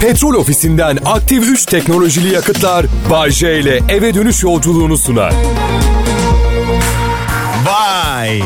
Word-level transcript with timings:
Petrol 0.00 0.34
ofisinden 0.34 0.98
aktif 1.04 1.44
3 1.44 1.66
teknolojili 1.66 2.34
yakıtlar 2.34 2.86
Bay 3.10 3.30
J 3.30 3.60
ile 3.60 3.80
eve 3.88 4.14
dönüş 4.14 4.42
yolculuğunu 4.42 4.98
sunar. 4.98 5.34
Vay. 7.66 8.42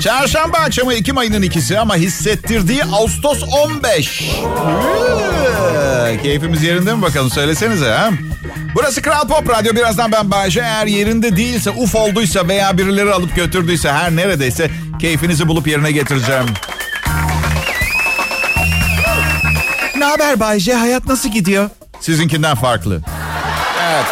Çarşamba 0.00 0.58
akşamı 0.58 0.94
Ekim 0.94 1.18
ayının 1.18 1.42
ikisi 1.42 1.78
ama 1.78 1.96
hissettirdiği 1.96 2.84
Ağustos 2.84 3.42
15. 3.64 4.30
Ee, 6.08 6.22
Keyfimiz 6.22 6.62
yerinde 6.62 6.94
mi 6.94 7.02
bakalım 7.02 7.30
söylesenize 7.30 7.90
ha? 7.90 8.10
Burası 8.74 9.02
Kral 9.02 9.28
Pop 9.28 9.50
Radyo. 9.50 9.74
Birazdan 9.74 10.12
ben 10.12 10.30
Bayşe. 10.30 10.60
Eğer 10.60 10.86
yerinde 10.86 11.36
değilse, 11.36 11.70
uf 11.70 11.94
olduysa 11.94 12.48
veya 12.48 12.78
birileri 12.78 13.12
alıp 13.12 13.36
götürdüyse 13.36 13.92
her 13.92 14.16
neredeyse 14.16 14.70
keyfinizi 15.00 15.48
bulup 15.48 15.66
yerine 15.66 15.92
getireceğim. 15.92 16.46
Haber 20.10 20.40
Bayce? 20.40 20.74
Hayat 20.74 21.06
nasıl 21.06 21.28
gidiyor? 21.28 21.70
Sizinkinden 22.00 22.54
farklı. 22.56 23.00
Evet. 23.82 24.06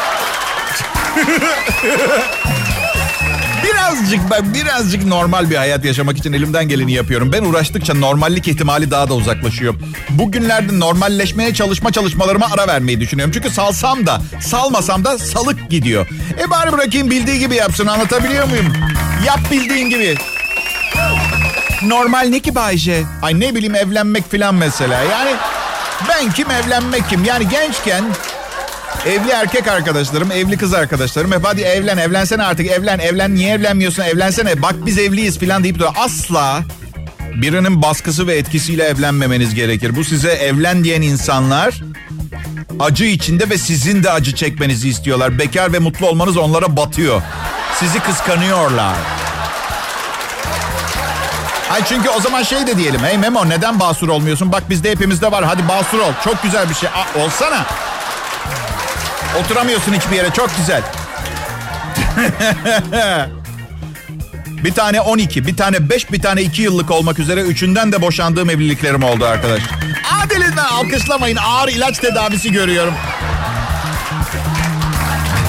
birazcık 3.95 4.31
ben 4.31 4.55
birazcık 4.55 5.05
normal 5.07 5.51
bir 5.51 5.57
hayat 5.57 5.85
yaşamak 5.85 6.19
için 6.19 6.33
elimden 6.33 6.69
geleni 6.69 6.93
yapıyorum. 6.93 7.33
Ben 7.33 7.45
uğraştıkça 7.45 7.95
normallik 7.95 8.49
ihtimali 8.49 8.91
daha 8.91 9.09
da 9.09 9.15
uzaklaşıyor. 9.15 9.75
Bugünlerde 10.11 10.81
normalleşmeye 10.81 11.55
çalışma 11.55 11.93
çalışmalarıma 11.93 12.47
ara 12.55 12.69
vermeyi 12.69 13.01
düşünüyorum. 13.01 13.33
Çünkü 13.35 13.51
salsam 13.51 14.07
da 14.07 14.21
salmasam 14.41 15.05
da 15.05 15.19
salık 15.19 15.71
gidiyor. 15.71 16.07
E 16.41 16.51
bari 16.51 16.73
bırakayım 16.73 17.11
bildiği 17.11 17.39
gibi 17.39 17.55
yapsın 17.55 17.87
anlatabiliyor 17.87 18.49
muyum? 18.49 18.73
Yap 19.27 19.41
bildiğin 19.51 19.91
gibi. 19.91 20.17
Normal 21.83 22.27
ne 22.29 22.41
ki 22.41 22.55
Bayce? 22.55 23.03
Ay 23.23 23.41
ne 23.41 23.55
bileyim 23.55 23.75
evlenmek 23.75 24.31
filan 24.31 24.55
mesela. 24.55 25.03
Yani 25.03 25.31
ben 26.09 26.33
kim 26.33 26.51
evlenmek 26.51 27.09
kim? 27.09 27.25
Yani 27.25 27.49
gençken 27.49 28.05
evli 29.07 29.31
erkek 29.31 29.69
arkadaşlarım, 29.69 30.33
evli 30.33 30.57
kız 30.57 30.75
arkadaşlarım 30.75 31.33
hep 31.33 31.45
hadi 31.45 31.61
evlen, 31.61 31.99
evlensene 31.99 32.43
artık 32.43 32.67
evlen, 32.67 32.99
evlen 32.99 33.35
niye 33.35 33.55
evlenmiyorsun, 33.55 34.03
evlensene 34.03 34.63
bak 34.63 34.75
biz 34.87 34.99
evliyiz 34.99 35.39
filan 35.39 35.65
deyip 35.65 35.77
duruyor. 35.77 35.95
Asla 35.97 36.63
birinin 37.43 37.83
baskısı 37.83 38.27
ve 38.27 38.35
etkisiyle 38.35 38.85
evlenmemeniz 38.85 39.55
gerekir. 39.55 39.97
Bu 39.97 40.05
size 40.05 40.31
evlen 40.31 40.85
diyen 40.85 41.03
insanlar 41.03 41.81
acı 42.81 43.05
içinde 43.05 43.51
ve 43.51 43.59
sizin 43.59 44.03
de 44.03 44.11
acı 44.11 44.35
çekmenizi 44.35 44.89
istiyorlar. 44.89 45.39
Bekar 45.39 45.73
ve 45.73 45.79
mutlu 45.79 46.09
olmanız 46.09 46.37
onlara 46.37 46.77
batıyor. 46.77 47.23
Sizi 47.81 48.01
kıskanıyorlar. 48.01 49.24
Ay 51.75 51.85
çünkü 51.89 52.09
o 52.09 52.21
zaman 52.21 52.43
şey 52.43 52.67
de 52.67 52.77
diyelim. 52.77 53.05
Hey 53.05 53.19
Memo 53.19 53.49
neden 53.49 53.81
basur 53.81 54.09
olmuyorsun? 54.09 54.53
Bak 54.53 54.71
bizde 54.71 54.91
hepimizde 54.91 55.33
var. 55.33 55.45
Hadi 55.45 55.69
basur 55.69 55.99
ol. 55.99 56.13
Çok 56.25 56.43
güzel 56.43 56.71
bir 56.71 56.75
şey. 56.75 56.89
Aa, 56.89 57.25
olsana. 57.25 57.67
Oturamıyorsun 59.41 59.93
hiçbir 59.93 60.17
yere. 60.17 60.31
Çok 60.31 60.57
güzel. 60.57 60.83
bir 64.65 64.75
tane 64.75 65.01
12, 65.01 65.47
bir 65.47 65.57
tane 65.57 65.91
5, 65.91 66.13
bir 66.13 66.23
tane 66.23 66.43
2 66.43 66.63
yıllık 66.63 66.91
olmak 66.91 67.19
üzere 67.19 67.41
üçünden 67.41 67.93
de 67.93 68.03
boşandığım 68.03 68.51
evliliklerim 68.51 69.03
oldu 69.03 69.25
arkadaş. 69.25 69.63
Hadi 70.03 70.35
lütfen 70.35 70.65
alkışlamayın. 70.65 71.37
Ağır 71.37 71.69
ilaç 71.69 71.99
tedavisi 71.99 72.53
görüyorum. 72.53 72.95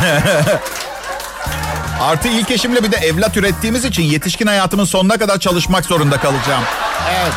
Artı 2.01 2.27
ilk 2.27 2.51
eşimle 2.51 2.83
bir 2.83 2.91
de 2.91 2.97
evlat 2.97 3.37
ürettiğimiz 3.37 3.85
için 3.85 4.03
yetişkin 4.03 4.47
hayatımın 4.47 4.85
sonuna 4.85 5.17
kadar 5.17 5.39
çalışmak 5.39 5.85
zorunda 5.85 6.17
kalacağım. 6.17 6.63
Evet. 7.09 7.33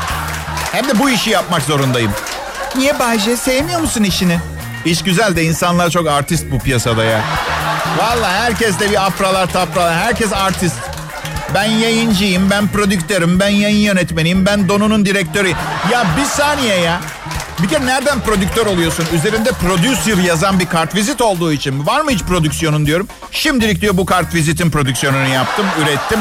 Hem 0.73 0.89
de 0.89 0.98
bu 0.98 1.11
işi 1.11 1.31
yapmak 1.31 1.62
zorundayım. 1.62 2.12
Niye 2.77 2.98
Bayce? 2.98 3.37
Sevmiyor 3.37 3.81
musun 3.81 4.05
işini? 4.05 4.39
İş 4.84 5.03
güzel 5.03 5.37
de 5.37 5.45
insanlar 5.45 5.91
çok 5.91 6.09
artist 6.09 6.50
bu 6.50 6.59
piyasada 6.59 7.05
ya. 7.05 7.20
Vallahi 7.98 8.33
herkes 8.33 8.81
de 8.81 8.91
bir 8.91 9.06
afralar 9.06 9.53
tapralar. 9.53 9.95
Herkes 9.95 10.33
artist. 10.33 10.77
Ben 11.55 11.65
yayıncıyım, 11.65 12.50
ben 12.50 12.69
prodüktörüm, 12.69 13.41
ben 13.41 13.49
yayın 13.49 13.78
yönetmeniyim, 13.78 14.47
ben 14.47 14.69
Donu'nun 14.69 15.06
direktörü. 15.06 15.53
Ya 15.93 16.05
bir 16.16 16.25
saniye 16.25 16.77
ya. 16.77 17.00
Bir 17.62 17.69
kere 17.69 17.86
nereden 17.86 18.20
prodüktör 18.20 18.66
oluyorsun? 18.66 19.06
Üzerinde 19.14 19.50
producer 19.52 20.16
yazan 20.16 20.60
bir 20.60 20.66
kartvizit 20.66 21.20
olduğu 21.20 21.52
için? 21.52 21.86
Var 21.86 22.00
mı 22.00 22.10
hiç 22.10 22.22
prodüksiyonun 22.22 22.86
diyorum. 22.86 23.08
Şimdilik 23.30 23.80
diyor 23.80 23.96
bu 23.96 24.06
kartvizitin 24.06 24.70
prodüksiyonunu 24.70 25.28
yaptım, 25.28 25.66
ürettim. 25.82 26.19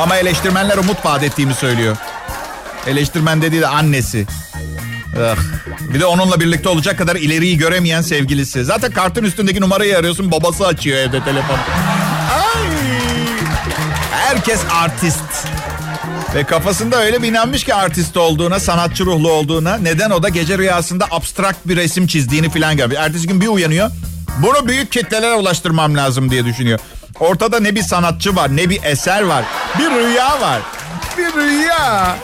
Ama 0.00 0.16
eleştirmenler 0.16 0.78
umut 0.78 1.04
vaat 1.06 1.22
ettiğimi 1.22 1.54
söylüyor. 1.54 1.96
Eleştirmen 2.86 3.42
dediği 3.42 3.60
de 3.60 3.66
annesi. 3.66 4.26
Ah. 5.20 5.36
Bir 5.94 6.00
de 6.00 6.06
onunla 6.06 6.40
birlikte 6.40 6.68
olacak 6.68 6.98
kadar 6.98 7.16
ileriyi 7.16 7.58
göremeyen 7.58 8.02
sevgilisi. 8.02 8.64
Zaten 8.64 8.92
kartın 8.92 9.24
üstündeki 9.24 9.60
numarayı 9.60 9.98
arıyorsun 9.98 10.32
babası 10.32 10.66
açıyor 10.66 10.98
evde 10.98 11.24
telefon. 11.24 11.56
Ay. 12.34 12.66
Herkes 14.10 14.60
artist. 14.82 15.18
Ve 16.36 16.44
kafasında 16.44 17.02
öyle 17.02 17.22
bir 17.22 17.28
inanmış 17.28 17.64
ki 17.64 17.74
artist 17.74 18.16
olduğuna, 18.16 18.60
sanatçı 18.60 19.06
ruhlu 19.06 19.30
olduğuna. 19.30 19.76
Neden 19.76 20.10
o 20.10 20.22
da 20.22 20.28
gece 20.28 20.58
rüyasında 20.58 21.06
abstrakt 21.10 21.58
bir 21.64 21.76
resim 21.76 22.06
çizdiğini 22.06 22.50
falan 22.50 22.76
görüyor. 22.76 23.02
Ertesi 23.02 23.26
gün 23.26 23.40
bir 23.40 23.46
uyanıyor. 23.46 23.90
Bunu 24.42 24.68
büyük 24.68 24.92
kitlelere 24.92 25.34
ulaştırmam 25.34 25.96
lazım 25.96 26.30
diye 26.30 26.44
düşünüyor. 26.44 26.78
Ortada 27.20 27.60
ne 27.60 27.74
bir 27.74 27.82
sanatçı 27.82 28.36
var, 28.36 28.56
ne 28.56 28.70
bir 28.70 28.82
eser 28.82 29.22
var. 29.22 29.44
Bir 29.78 29.90
rüya 29.90 30.40
var. 30.40 30.62
Bir 31.18 31.40
rüya. 31.40 32.16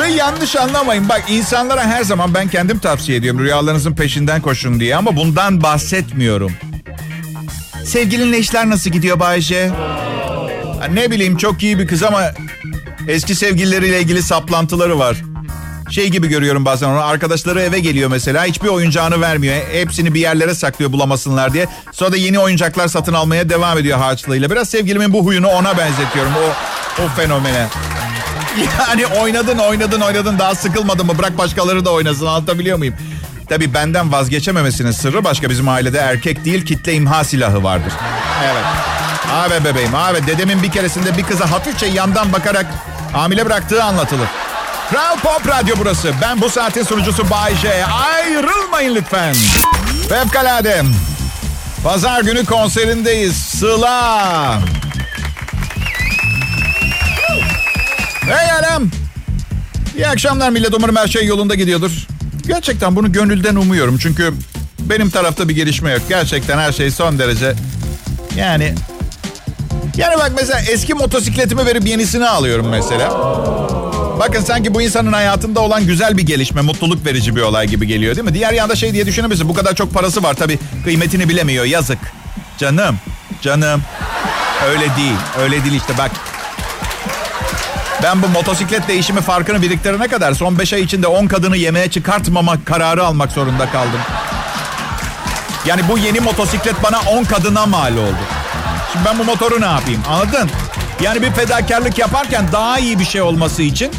Ve 0.00 0.08
yanlış 0.08 0.56
anlamayın. 0.56 1.08
Bak 1.08 1.24
insanlara 1.28 1.84
her 1.84 2.02
zaman 2.02 2.34
ben 2.34 2.48
kendim 2.48 2.78
tavsiye 2.78 3.18
ediyorum. 3.18 3.40
Rüyalarınızın 3.40 3.94
peşinden 3.94 4.40
koşun 4.40 4.80
diye. 4.80 4.96
Ama 4.96 5.16
bundan 5.16 5.62
bahsetmiyorum. 5.62 6.52
Sevgilinle 7.84 8.38
işler 8.38 8.70
nasıl 8.70 8.90
gidiyor 8.90 9.20
Bayce? 9.20 9.70
Ne 10.92 11.10
bileyim 11.10 11.36
çok 11.36 11.62
iyi 11.62 11.78
bir 11.78 11.86
kız 11.86 12.02
ama 12.02 12.22
eski 13.08 13.34
sevgilileriyle 13.34 14.00
ilgili 14.00 14.22
saplantıları 14.22 14.98
var. 14.98 15.16
Şey 15.90 16.08
gibi 16.08 16.28
görüyorum 16.28 16.64
bazen 16.64 16.88
onu. 16.88 17.00
Arkadaşları 17.00 17.60
eve 17.60 17.80
geliyor 17.80 18.10
mesela. 18.10 18.44
Hiçbir 18.44 18.68
oyuncağını 18.68 19.20
vermiyor. 19.20 19.56
Hepsini 19.72 20.14
bir 20.14 20.20
yerlere 20.20 20.54
saklıyor 20.54 20.92
bulamasınlar 20.92 21.52
diye. 21.52 21.66
Sonra 21.92 22.12
da 22.12 22.16
yeni 22.16 22.38
oyuncaklar 22.38 22.88
satın 22.88 23.12
almaya 23.12 23.48
devam 23.48 23.78
ediyor 23.78 23.98
harçlığıyla. 23.98 24.50
Biraz 24.50 24.68
sevgilimin 24.68 25.12
bu 25.12 25.24
huyunu 25.24 25.48
ona 25.48 25.78
benzetiyorum. 25.78 26.32
O, 26.32 27.02
o 27.02 27.08
fenomene. 27.08 27.66
Yani 28.78 29.06
oynadın 29.06 29.58
oynadın 29.58 30.00
oynadın 30.00 30.38
daha 30.38 30.54
sıkılmadın 30.54 31.06
mı? 31.06 31.18
Bırak 31.18 31.38
başkaları 31.38 31.84
da 31.84 31.90
oynasın 31.90 32.26
anlatabiliyor 32.26 32.78
muyum? 32.78 32.94
Tabii 33.48 33.74
benden 33.74 34.12
vazgeçememesinin 34.12 34.90
sırrı 34.90 35.24
başka 35.24 35.50
bizim 35.50 35.68
ailede 35.68 35.98
erkek 35.98 36.44
değil 36.44 36.66
kitle 36.66 36.94
imha 36.94 37.24
silahı 37.24 37.62
vardır. 37.62 37.92
Evet. 38.44 38.64
Abi 39.32 39.64
bebeğim 39.64 39.94
abi 39.94 40.26
dedemin 40.26 40.62
bir 40.62 40.70
keresinde 40.70 41.18
bir 41.18 41.22
kıza 41.22 41.50
hafifçe 41.50 41.86
yandan 41.86 42.32
bakarak 42.32 42.66
hamile 43.12 43.46
bıraktığı 43.46 43.84
anlatılır. 43.84 44.28
Kral 44.90 45.16
Pop 45.16 45.48
Radyo 45.48 45.74
burası. 45.78 46.12
Ben 46.22 46.40
bu 46.40 46.50
saatin 46.50 46.82
sunucusu 46.82 47.30
Bay 47.30 47.56
J. 47.56 47.84
Ayrılmayın 47.84 48.94
lütfen. 48.94 49.34
Fevkalade. 50.08 50.82
Pazar 51.84 52.20
günü 52.20 52.44
konserindeyiz. 52.44 53.36
Sıla. 53.36 54.60
Hey 58.20 58.50
anam. 58.50 58.90
İyi 59.96 60.08
akşamlar 60.08 60.50
millet. 60.50 60.74
Umarım 60.74 60.96
her 60.96 61.08
şey 61.08 61.26
yolunda 61.26 61.54
gidiyordur. 61.54 62.06
Gerçekten 62.46 62.96
bunu 62.96 63.12
gönülden 63.12 63.56
umuyorum. 63.56 63.98
Çünkü 63.98 64.34
benim 64.80 65.10
tarafta 65.10 65.48
bir 65.48 65.54
gelişme 65.54 65.90
yok. 65.90 66.02
Gerçekten 66.08 66.58
her 66.58 66.72
şey 66.72 66.90
son 66.90 67.18
derece... 67.18 67.54
Yani... 68.36 68.74
Yani 69.96 70.16
bak 70.18 70.32
mesela 70.36 70.60
eski 70.60 70.94
motosikletimi 70.94 71.66
verip 71.66 71.86
yenisini 71.86 72.28
alıyorum 72.28 72.68
mesela. 72.68 73.10
Bakın 74.18 74.42
sanki 74.42 74.74
bu 74.74 74.82
insanın 74.82 75.12
hayatında 75.12 75.60
olan 75.60 75.86
güzel 75.86 76.16
bir 76.16 76.22
gelişme, 76.22 76.60
mutluluk 76.60 77.06
verici 77.06 77.36
bir 77.36 77.42
olay 77.42 77.66
gibi 77.66 77.86
geliyor 77.86 78.16
değil 78.16 78.24
mi? 78.24 78.34
Diğer 78.34 78.52
yanda 78.52 78.76
şey 78.76 78.92
diye 78.92 79.06
düşünebilirsin. 79.06 79.48
Bu 79.48 79.54
kadar 79.54 79.74
çok 79.74 79.94
parası 79.94 80.22
var 80.22 80.34
tabii 80.34 80.58
kıymetini 80.84 81.28
bilemiyor. 81.28 81.64
Yazık. 81.64 81.98
Canım, 82.58 82.96
canım. 83.42 83.82
Öyle 84.68 84.96
değil, 84.96 85.16
öyle 85.42 85.64
değil 85.64 85.74
işte 85.74 85.98
bak. 85.98 86.10
Ben 88.02 88.22
bu 88.22 88.28
motosiklet 88.28 88.88
değişimi 88.88 89.20
farkını 89.20 89.62
biriktirene 89.62 90.08
kadar 90.08 90.34
son 90.34 90.58
5 90.58 90.72
ay 90.72 90.82
içinde 90.82 91.06
10 91.06 91.26
kadını 91.26 91.56
yemeğe 91.56 91.90
çıkartmamak 91.90 92.66
kararı 92.66 93.04
almak 93.06 93.32
zorunda 93.32 93.70
kaldım. 93.70 94.00
Yani 95.66 95.82
bu 95.88 95.98
yeni 95.98 96.20
motosiklet 96.20 96.82
bana 96.82 97.00
10 97.00 97.24
kadına 97.24 97.66
mal 97.66 97.96
oldu. 97.96 98.35
Şimdi 98.96 99.08
ben 99.08 99.18
bu 99.18 99.24
motoru 99.24 99.60
ne 99.60 99.64
yapayım 99.64 100.02
anladın? 100.08 100.50
Yani 101.02 101.22
bir 101.22 101.30
fedakarlık 101.30 101.98
yaparken 101.98 102.44
daha 102.52 102.78
iyi 102.78 102.98
bir 102.98 103.04
şey 103.04 103.22
olması 103.22 103.62
için 103.62 103.90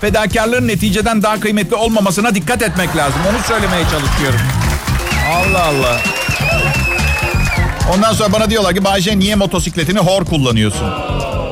fedakarlığın 0.00 0.68
neticeden 0.68 1.22
daha 1.22 1.40
kıymetli 1.40 1.76
olmamasına 1.76 2.34
dikkat 2.34 2.62
etmek 2.62 2.96
lazım. 2.96 3.20
Onu 3.30 3.42
söylemeye 3.42 3.84
çalışıyorum. 3.84 4.40
Allah 5.36 5.64
Allah. 5.64 6.00
Ondan 7.94 8.12
sonra 8.12 8.32
bana 8.32 8.50
diyorlar 8.50 8.74
ki 8.74 8.84
Bayce 8.84 9.18
niye 9.18 9.34
motosikletini 9.34 9.98
hor 9.98 10.24
kullanıyorsun? 10.24 10.88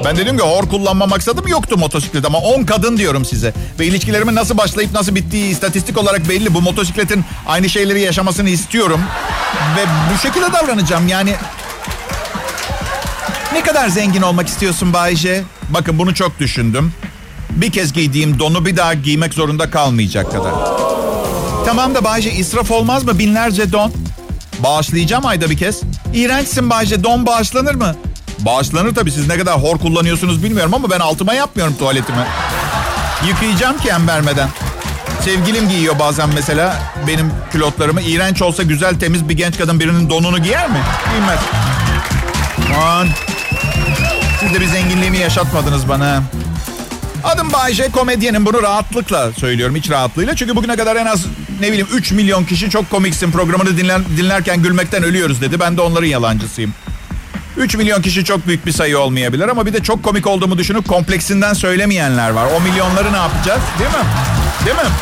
Ben 0.04 0.16
dedim 0.16 0.38
ki 0.38 0.42
hor 0.44 0.68
kullanma 0.68 1.06
maksadım 1.06 1.48
yoktu 1.48 1.76
motosiklet 1.78 2.24
ama 2.24 2.38
10 2.38 2.62
kadın 2.64 2.96
diyorum 2.96 3.24
size. 3.24 3.52
Ve 3.78 3.86
ilişkilerimin 3.86 4.34
nasıl 4.34 4.58
başlayıp 4.58 4.92
nasıl 4.92 5.14
bittiği 5.14 5.50
istatistik 5.50 5.98
olarak 5.98 6.28
belli. 6.28 6.54
Bu 6.54 6.60
motosikletin 6.60 7.24
aynı 7.46 7.68
şeyleri 7.68 8.00
yaşamasını 8.00 8.48
istiyorum. 8.48 9.00
Ve 9.76 9.84
bu 10.14 10.18
şekilde 10.18 10.52
davranacağım 10.52 11.08
yani. 11.08 11.34
Ne 13.52 13.62
kadar 13.62 13.88
zengin 13.88 14.22
olmak 14.22 14.48
istiyorsun 14.48 14.92
Bayce? 14.92 15.42
Bakın 15.68 15.98
bunu 15.98 16.14
çok 16.14 16.38
düşündüm. 16.38 16.92
Bir 17.50 17.72
kez 17.72 17.92
giydiğim 17.92 18.38
donu 18.38 18.66
bir 18.66 18.76
daha 18.76 18.94
giymek 18.94 19.34
zorunda 19.34 19.70
kalmayacak 19.70 20.32
kadar. 20.32 20.52
Tamam 21.66 21.94
da 21.94 22.04
Bayce 22.04 22.32
israf 22.32 22.70
olmaz 22.70 23.04
mı? 23.04 23.18
Binlerce 23.18 23.72
don. 23.72 23.92
Bağışlayacağım 24.58 25.26
ayda 25.26 25.50
bir 25.50 25.56
kez. 25.58 25.80
İğrençsin 26.14 26.70
Bayce. 26.70 27.04
Don 27.04 27.26
bağışlanır 27.26 27.74
mı? 27.74 27.96
Bağışlanır 28.38 28.94
tabii. 28.94 29.12
Siz 29.12 29.28
ne 29.28 29.38
kadar 29.38 29.62
hor 29.62 29.78
kullanıyorsunuz 29.78 30.42
bilmiyorum 30.42 30.74
ama 30.74 30.90
ben 30.90 31.00
altıma 31.00 31.34
yapmıyorum 31.34 31.74
tuvaletimi. 31.78 32.26
Yıkayacağım 33.28 33.78
ki 33.78 33.88
em 33.88 34.08
vermeden. 34.08 34.48
Sevgilim 35.24 35.68
giyiyor 35.68 35.98
bazen 35.98 36.28
mesela 36.34 36.82
benim 37.06 37.32
külotlarımı. 37.52 38.00
İğrenç 38.00 38.42
olsa 38.42 38.62
güzel 38.62 38.98
temiz 39.00 39.28
bir 39.28 39.36
genç 39.36 39.58
kadın 39.58 39.80
birinin 39.80 40.10
donunu 40.10 40.38
giyer 40.42 40.68
mi? 40.70 40.80
Giymez. 41.10 41.40
Aman. 42.76 43.08
Siz 44.40 44.54
de 44.54 44.60
bir 44.60 44.66
zenginliğimi 44.66 45.18
yaşatmadınız 45.18 45.88
bana. 45.88 46.22
Adım 47.24 47.52
Bayce, 47.52 47.90
komedyenim. 47.90 48.46
Bunu 48.46 48.62
rahatlıkla 48.62 49.32
söylüyorum, 49.32 49.76
iç 49.76 49.90
rahatlığıyla. 49.90 50.36
Çünkü 50.36 50.56
bugüne 50.56 50.76
kadar 50.76 50.96
en 50.96 51.06
az 51.06 51.26
ne 51.60 51.68
bileyim 51.68 51.86
3 51.92 52.12
milyon 52.12 52.44
kişi 52.44 52.70
çok 52.70 52.90
komiksin 52.90 53.30
programını 53.30 53.76
dinler, 53.76 54.00
dinlerken 54.16 54.62
gülmekten 54.62 55.02
ölüyoruz 55.02 55.40
dedi. 55.40 55.60
Ben 55.60 55.76
de 55.76 55.80
onların 55.80 56.06
yalancısıyım. 56.06 56.74
3 57.56 57.76
milyon 57.76 58.02
kişi 58.02 58.24
çok 58.24 58.46
büyük 58.46 58.66
bir 58.66 58.72
sayı 58.72 58.98
olmayabilir 58.98 59.48
ama 59.48 59.66
bir 59.66 59.72
de 59.72 59.82
çok 59.82 60.02
komik 60.02 60.26
olduğumu 60.26 60.58
düşünüp 60.58 60.88
kompleksinden 60.88 61.52
söylemeyenler 61.52 62.30
var. 62.30 62.48
O 62.56 62.60
milyonları 62.60 63.12
ne 63.12 63.16
yapacağız? 63.16 63.60
Değil 63.78 63.90
mi? 63.90 64.06
Değil 64.66 64.76
mi? 64.76 64.92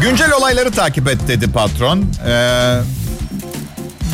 Güncel 0.00 0.32
olayları 0.32 0.70
takip 0.70 1.08
et 1.08 1.28
dedi 1.28 1.52
patron. 1.52 2.04
Ee, 2.26 2.80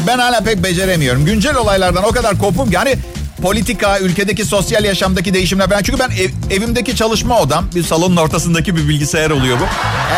ben 0.07 0.19
hala 0.19 0.41
pek 0.41 0.63
beceremiyorum. 0.63 1.25
Güncel 1.25 1.57
olaylardan 1.57 2.05
o 2.05 2.13
kadar 2.13 2.39
kopum 2.39 2.73
yani 2.73 2.97
politika, 3.43 3.99
ülkedeki 3.99 4.45
sosyal 4.45 4.85
yaşamdaki 4.85 5.35
değişimler 5.35 5.71
ben 5.71 5.83
çünkü 5.83 5.99
ben 5.99 6.11
ev, 6.11 6.57
evimdeki 6.57 6.97
çalışma 6.97 7.41
odam 7.41 7.69
bir 7.75 7.83
salonun 7.83 8.17
ortasındaki 8.17 8.77
bir 8.77 8.89
bilgisayar 8.89 9.31
oluyor 9.31 9.61
bu. 9.61 9.65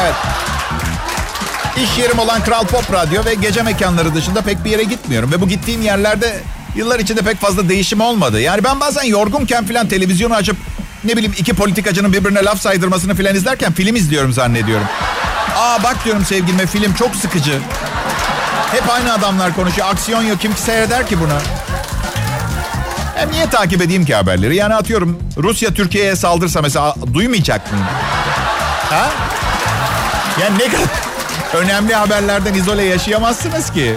Evet. 0.03 0.15
İş 1.85 1.99
yerim 1.99 2.19
olan 2.19 2.45
Kral 2.45 2.65
Pop 2.65 2.93
Radyo 2.93 3.25
ve 3.25 3.35
gece 3.35 3.63
mekanları 3.63 4.15
dışında 4.15 4.43
pek 4.43 4.65
bir 4.65 4.71
yere 4.71 4.85
gitmiyorum 4.85 5.33
ve 5.33 5.41
bu 5.41 5.49
gittiğim 5.49 5.83
yerlerde 5.83 6.37
yıllar 6.77 6.99
içinde 6.99 7.23
pek 7.23 7.37
fazla 7.37 7.69
değişim 7.69 8.01
olmadı. 8.01 8.41
Yani 8.41 8.65
ben 8.65 8.81
bazen 8.81 9.03
yorgunken 9.03 9.67
falan 9.67 9.89
televizyonu 9.89 10.35
açıp 10.35 10.57
ne 11.05 11.17
bileyim 11.17 11.35
iki 11.39 11.55
politikacının 11.55 12.13
birbirine 12.13 12.45
laf 12.45 12.61
saydırmasını 12.61 13.15
falan 13.15 13.35
izlerken 13.35 13.73
film 13.73 13.97
izliyorum 13.97 14.33
zannediyorum. 14.33 14.87
Aa 15.57 15.83
bak 15.83 16.05
diyorum 16.05 16.25
sevgilime 16.25 16.67
film 16.67 16.95
çok 16.95 17.17
sıkıcı. 17.17 17.59
Hep 18.73 18.91
aynı 18.91 19.13
adamlar 19.13 19.55
konuşuyor. 19.55 19.89
Aksiyon 19.91 20.23
yok. 20.23 20.41
Kim 20.41 20.57
seyreder 20.57 21.07
ki 21.07 21.21
bunu? 21.21 21.39
Hem 23.17 23.33
niye 23.33 23.51
takip 23.51 23.83
edeyim 23.83 24.05
ki 24.05 24.15
haberleri? 24.15 24.57
Yani 24.57 24.75
atıyorum 24.75 25.19
Rusya 25.37 25.75
Türkiye'ye 25.75 26.17
saldırsa 26.17 26.63
mesela 26.63 26.95
duymayacak 27.15 27.73
mıyım? 27.73 27.87
Ha? 28.91 29.11
Yani 30.41 30.59
ne 30.59 30.65
kadar 30.69 30.87
önemli 31.55 31.95
haberlerden 31.95 32.55
izole 32.55 32.85
yaşayamazsınız 32.85 33.73
ki. 33.73 33.97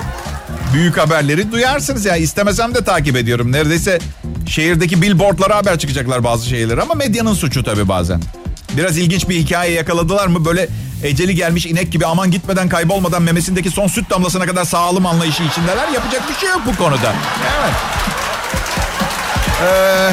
Büyük 0.74 0.98
haberleri 0.98 1.52
duyarsınız 1.52 2.06
ya. 2.06 2.14
Yani. 2.16 2.24
İstemesem 2.24 2.76
de 2.76 2.84
takip 2.84 3.16
ediyorum. 3.16 3.52
Neredeyse 3.52 4.00
şehirdeki 4.48 5.02
billboardlara 5.02 5.56
haber 5.56 5.80
çıkacaklar 5.80 6.24
bazı 6.24 6.48
şeyleri 6.50 6.82
ama 6.82 6.94
medyanın 6.94 7.34
suçu 7.34 7.64
tabii 7.64 7.88
bazen. 7.88 8.22
Biraz 8.78 8.98
ilginç 8.98 9.30
bir 9.30 9.36
hikaye 9.36 9.72
yakaladılar 9.72 10.28
mı 10.28 10.46
böyle 10.46 10.68
eceli 11.04 11.36
gelmiş 11.36 11.66
inek 11.66 11.92
gibi 11.92 12.06
aman 12.06 12.32
gitmeden 12.32 12.70
kaybolmadan 12.70 13.22
memesindeki 13.22 13.70
son 13.70 13.88
süt 13.88 14.10
damlasına 14.10 14.46
kadar 14.46 14.66
sağlam 14.66 15.06
anlayışı 15.06 15.44
içindeler. 15.44 15.88
Yapacak 15.88 16.30
bir 16.30 16.36
şey 16.36 16.50
yok 16.50 16.62
bu 16.66 16.76
konuda. 16.76 17.14
Evet. 17.60 17.74
Ee, 19.64 20.12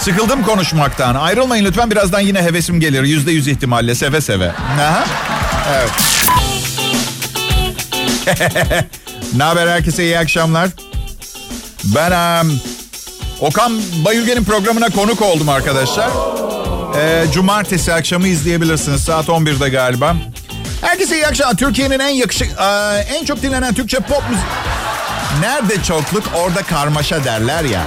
sıkıldım 0.00 0.42
konuşmaktan. 0.42 1.14
Ayrılmayın 1.14 1.64
lütfen 1.64 1.90
birazdan 1.90 2.20
yine 2.20 2.42
hevesim 2.42 2.80
gelir. 2.80 3.02
Yüzde 3.02 3.32
yüz 3.32 3.48
ihtimalle 3.48 3.94
seve 3.94 4.20
seve. 4.20 4.50
Aha. 4.50 5.04
Evet. 5.74 5.90
ne 9.36 9.42
haber 9.42 9.68
herkese 9.68 10.04
iyi 10.04 10.18
akşamlar. 10.18 10.68
Ben 11.84 12.40
um, 12.42 12.60
Okan 13.40 13.72
Bayülgen'in 14.04 14.44
programına 14.44 14.90
konuk 14.90 15.22
oldum 15.22 15.48
arkadaşlar. 15.48 16.10
Ee, 16.98 17.24
cumartesi 17.32 17.92
akşamı 17.94 18.28
izleyebilirsiniz. 18.28 19.00
Saat 19.04 19.26
11'de 19.28 19.68
galiba. 19.68 20.16
Herkese 20.80 21.14
iyi 21.16 21.26
akşamlar. 21.26 21.56
Türkiye'nin 21.56 21.98
en 21.98 22.08
yakışık, 22.08 22.48
e, 22.60 22.64
en 23.18 23.24
çok 23.24 23.42
dinlenen 23.42 23.74
Türkçe 23.74 23.98
pop 23.98 24.22
müzik... 24.30 24.44
Nerede 25.40 25.82
çokluk 25.82 26.24
orada 26.34 26.62
karmaşa 26.62 27.24
derler 27.24 27.64
ya. 27.64 27.82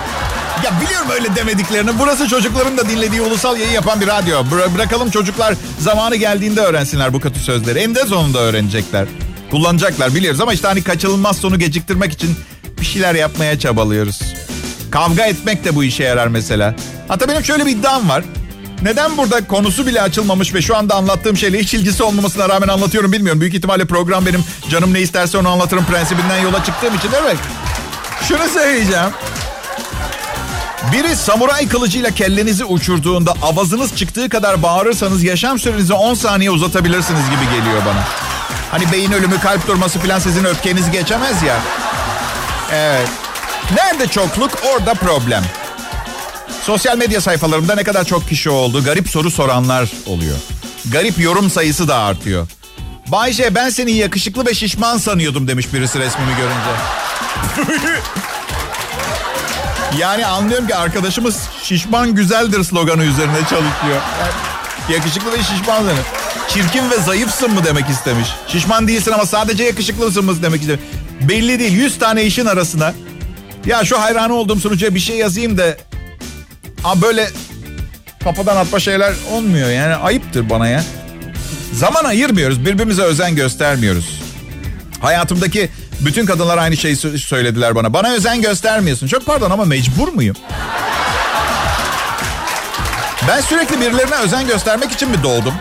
Ya 0.63 0.81
biliyorum 0.81 1.07
öyle 1.13 1.35
demediklerini. 1.35 2.00
Burası 2.00 2.27
çocukların 2.27 2.77
da 2.77 2.89
dinlediği 2.89 3.21
ulusal 3.21 3.57
yayın 3.59 3.71
yapan 3.71 4.01
bir 4.01 4.07
radyo. 4.07 4.39
Bıra- 4.41 4.75
bırakalım 4.75 5.09
çocuklar 5.09 5.55
zamanı 5.79 6.15
geldiğinde 6.15 6.62
öğrensinler 6.62 7.13
bu 7.13 7.19
kötü 7.19 7.39
sözleri. 7.39 7.81
Hem 7.81 7.95
de 7.95 8.05
sonunda 8.05 8.39
öğrenecekler. 8.39 9.07
Kullanacaklar 9.51 10.15
biliyoruz 10.15 10.41
ama 10.41 10.53
işte 10.53 10.67
hani 10.67 10.83
kaçınılmaz 10.83 11.38
sonu 11.38 11.59
geciktirmek 11.59 12.13
için 12.13 12.35
bir 12.81 12.85
şeyler 12.85 13.15
yapmaya 13.15 13.59
çabalıyoruz. 13.59 14.19
Kavga 14.91 15.23
etmek 15.25 15.63
de 15.65 15.75
bu 15.75 15.83
işe 15.83 16.03
yarar 16.03 16.27
mesela. 16.27 16.75
Hatta 17.07 17.27
benim 17.27 17.44
şöyle 17.44 17.65
bir 17.65 17.71
iddiam 17.71 18.09
var. 18.09 18.23
Neden 18.83 19.17
burada 19.17 19.47
konusu 19.47 19.87
bile 19.87 20.01
açılmamış 20.01 20.53
ve 20.53 20.61
şu 20.61 20.77
anda 20.77 20.95
anlattığım 20.95 21.37
şeyle 21.37 21.59
hiç 21.59 21.73
ilgisi 21.73 22.03
olmamasına 22.03 22.49
rağmen 22.49 22.67
anlatıyorum 22.67 23.11
bilmiyorum. 23.11 23.41
Büyük 23.41 23.53
ihtimalle 23.53 23.85
program 23.85 24.25
benim 24.25 24.43
canım 24.69 24.93
ne 24.93 25.01
isterse 25.01 25.37
onu 25.37 25.49
anlatırım 25.49 25.85
prensibinden 25.85 26.37
yola 26.37 26.63
çıktığım 26.63 26.95
için 26.95 27.09
evet. 27.23 27.37
Şunu 28.27 28.49
söyleyeceğim. 28.53 29.09
Biri 30.93 31.15
samuray 31.15 31.67
kılıcıyla 31.67 32.11
kellenizi 32.11 32.65
uçurduğunda 32.65 33.33
avazınız 33.43 33.95
çıktığı 33.95 34.29
kadar 34.29 34.63
bağırırsanız 34.63 35.23
yaşam 35.23 35.59
sürenizi 35.59 35.93
10 35.93 36.13
saniye 36.13 36.51
uzatabilirsiniz 36.51 37.25
gibi 37.25 37.57
geliyor 37.57 37.81
bana. 37.85 38.03
Hani 38.71 38.91
beyin 38.91 39.11
ölümü, 39.11 39.39
kalp 39.39 39.67
durması 39.67 39.99
falan 39.99 40.19
sizin 40.19 40.43
öfkenizi 40.43 40.91
geçemez 40.91 41.43
ya. 41.43 41.55
Evet. 42.73 43.07
Nerede 43.75 44.07
çokluk 44.07 44.51
orada 44.73 44.93
problem. 44.93 45.43
Sosyal 46.69 46.98
medya 46.98 47.21
sayfalarımda 47.21 47.75
ne 47.75 47.83
kadar 47.83 48.06
çok 48.06 48.30
kişi 48.30 48.50
oldu, 48.50 48.83
garip 48.83 49.10
soru 49.10 49.31
soranlar 49.31 49.89
oluyor. 50.06 50.38
Garip 50.92 51.19
yorum 51.19 51.50
sayısı 51.50 51.88
da 51.88 51.96
artıyor. 51.96 52.48
Bayşe 53.08 53.55
ben 53.55 53.70
seni 53.70 53.91
yakışıklı 53.91 54.46
ve 54.46 54.53
şişman 54.53 54.98
sanıyordum 54.98 55.48
demiş 55.48 55.74
birisi 55.74 56.00
resmimi 56.00 56.32
görünce. 56.38 56.72
yani 60.00 60.25
anlıyorum 60.25 60.67
ki 60.67 60.75
arkadaşımız 60.75 61.38
şişman 61.63 62.15
güzeldir 62.15 62.63
sloganı 62.63 63.03
üzerine 63.03 63.39
çalışıyor. 63.39 64.01
Yani 64.22 64.34
yakışıklı 64.93 65.32
ve 65.32 65.38
şişman 65.38 65.77
sanıyor. 65.77 66.05
Çirkin 66.50 66.89
ve 66.89 66.98
zayıfsın 66.98 67.53
mı 67.53 67.63
demek 67.65 67.89
istemiş. 67.89 68.27
Şişman 68.48 68.88
değilsin 68.88 69.12
ama 69.12 69.25
sadece 69.25 69.63
yakışıklısın 69.63 70.25
mı 70.25 70.41
demek 70.41 70.62
istemiş. 70.62 70.84
Belli 71.22 71.60
değil 71.60 71.74
100 71.74 72.00
tane 72.00 72.24
işin 72.24 72.46
arasına. 72.46 72.93
Ya 73.65 73.86
şu 73.86 74.01
hayranı 74.01 74.34
olduğum 74.34 74.60
sunucuya 74.60 74.96
bir 74.96 75.00
şey 75.00 75.17
yazayım 75.17 75.58
da 75.58 75.88
Ama 76.83 77.01
böyle 77.01 77.29
kafadan 78.24 78.57
atma 78.57 78.79
şeyler 78.79 79.13
olmuyor 79.31 79.69
yani 79.69 79.95
ayıptır 79.95 80.50
bana 80.50 80.67
ya. 80.67 80.83
Zaman 81.74 82.05
ayırmıyoruz 82.05 82.65
birbirimize 82.65 83.01
özen 83.01 83.36
göstermiyoruz. 83.36 84.21
Hayatımdaki 85.01 85.69
bütün 86.00 86.25
kadınlar 86.25 86.57
aynı 86.57 86.77
şeyi 86.77 86.95
söylediler 87.19 87.75
bana. 87.75 87.93
Bana 87.93 88.12
özen 88.13 88.41
göstermiyorsun. 88.41 89.07
Çok 89.07 89.25
pardon 89.25 89.51
ama 89.51 89.65
mecbur 89.65 90.07
muyum? 90.07 90.36
Ben 93.27 93.41
sürekli 93.41 93.81
birilerine 93.81 94.15
özen 94.15 94.48
göstermek 94.48 94.91
için 94.91 95.09
mi 95.09 95.24
doğdum? 95.24 95.53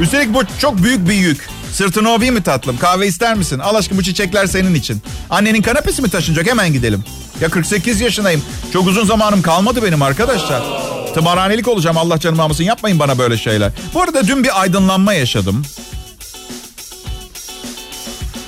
Üstelik 0.00 0.34
bu 0.34 0.42
çok 0.60 0.82
büyük 0.82 1.08
bir 1.08 1.14
yük. 1.14 1.48
Sırtını 1.72 2.10
ovayım 2.10 2.34
mı 2.34 2.42
tatlım? 2.42 2.78
Kahve 2.78 3.06
ister 3.06 3.34
misin? 3.34 3.58
Al 3.58 3.74
aşkım 3.74 3.98
bu 3.98 4.02
çiçekler 4.02 4.46
senin 4.46 4.74
için. 4.74 5.02
Annenin 5.30 5.62
kanepesi 5.62 6.02
mi 6.02 6.10
taşınacak? 6.10 6.46
Hemen 6.46 6.72
gidelim. 6.72 7.04
Ya 7.40 7.48
48 7.48 8.00
yaşındayım. 8.00 8.42
Çok 8.72 8.86
uzun 8.86 9.04
zamanım 9.04 9.42
kalmadı 9.42 9.82
benim 9.82 10.02
arkadaşlar. 10.02 10.62
Tımarhanelik 11.14 11.68
olacağım 11.68 11.96
Allah 11.96 12.20
canımı 12.20 12.42
almasın. 12.42 12.64
Yapmayın 12.64 12.98
bana 12.98 13.18
böyle 13.18 13.38
şeyler. 13.38 13.72
Bu 13.94 14.02
arada 14.02 14.26
dün 14.26 14.44
bir 14.44 14.60
aydınlanma 14.60 15.12
yaşadım. 15.12 15.64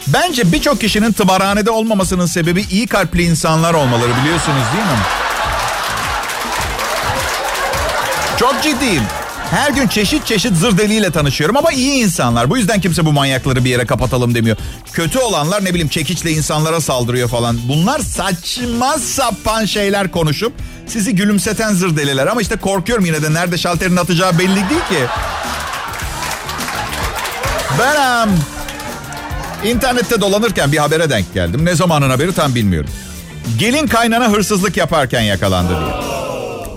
Bence 0.07 0.53
birçok 0.53 0.81
kişinin 0.81 1.13
tımarhanede 1.13 1.71
olmamasının 1.71 2.27
sebebi 2.27 2.65
iyi 2.71 2.87
kalpli 2.87 3.23
insanlar 3.23 3.75
olmaları 3.75 4.11
biliyorsunuz 4.23 4.63
değil 4.75 4.85
mi? 4.87 5.03
Çok 8.39 8.63
ciddiyim. 8.63 9.03
Her 9.53 9.71
gün 9.71 9.89
çeşit 9.89 10.27
çeşit 10.27 10.57
zır 10.57 10.79
deliyle 10.79 11.11
tanışıyorum 11.11 11.57
ama 11.57 11.73
iyi 11.73 12.03
insanlar. 12.03 12.51
Bu 12.51 12.59
yüzden 12.59 12.81
kimse 12.81 13.05
bu 13.05 13.13
manyakları 13.13 13.65
bir 13.65 13.71
yere 13.71 13.87
kapatalım 13.87 14.35
demiyor. 14.35 14.57
Kötü 14.93 15.19
olanlar 15.19 15.65
ne 15.65 15.71
bileyim 15.71 15.89
çekiçle 15.89 16.31
insanlara 16.31 16.81
saldırıyor 16.81 17.29
falan. 17.29 17.59
Bunlar 17.69 17.99
saçma 17.99 18.99
sapan 18.99 19.65
şeyler 19.65 20.11
konuşup 20.11 20.53
sizi 20.87 21.15
gülümseten 21.15 21.75
zır 21.75 21.97
deliler. 21.97 22.27
Ama 22.27 22.43
işte 22.43 22.57
korkuyorum 22.57 23.05
yine 23.05 23.23
de 23.23 23.35
nerede 23.35 23.59
şalterin 23.59 23.97
atacağı 23.97 24.39
belli 24.39 24.57
değil 24.57 24.89
ki. 24.91 25.07
Ben 27.79 28.27
um, 28.27 28.31
internette 29.65 30.21
dolanırken 30.21 30.73
bir 30.73 30.79
habere 30.79 31.11
denk 31.11 31.35
geldim. 31.35 31.65
Ne 31.65 31.75
zamanın 31.75 32.11
haberi 32.11 32.35
tam 32.35 32.55
bilmiyorum. 32.55 32.91
Gelin 33.59 33.87
kaynana 33.87 34.31
hırsızlık 34.31 34.77
yaparken 34.77 35.21
yakalandı 35.21 35.81
diye. 35.81 36.12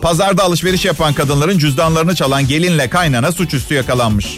Pazarda 0.06 0.44
alışveriş 0.44 0.86
yapan 0.86 1.14
kadınların 1.14 1.58
cüzdanlarını 1.58 2.16
çalan 2.16 2.48
gelinle 2.48 2.90
kaynana 2.90 3.32
suçüstü 3.32 3.74
yakalanmış. 3.74 4.38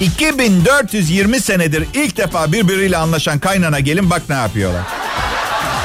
2420 0.00 1.40
senedir 1.40 1.86
ilk 1.94 2.16
defa 2.16 2.52
birbiriyle 2.52 2.96
anlaşan 2.96 3.38
kaynana 3.38 3.80
gelin 3.80 4.10
bak 4.10 4.22
ne 4.28 4.34
yapıyorlar. 4.34 4.82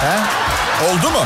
He? 0.02 0.20
Oldu 0.86 1.10
mu? 1.10 1.24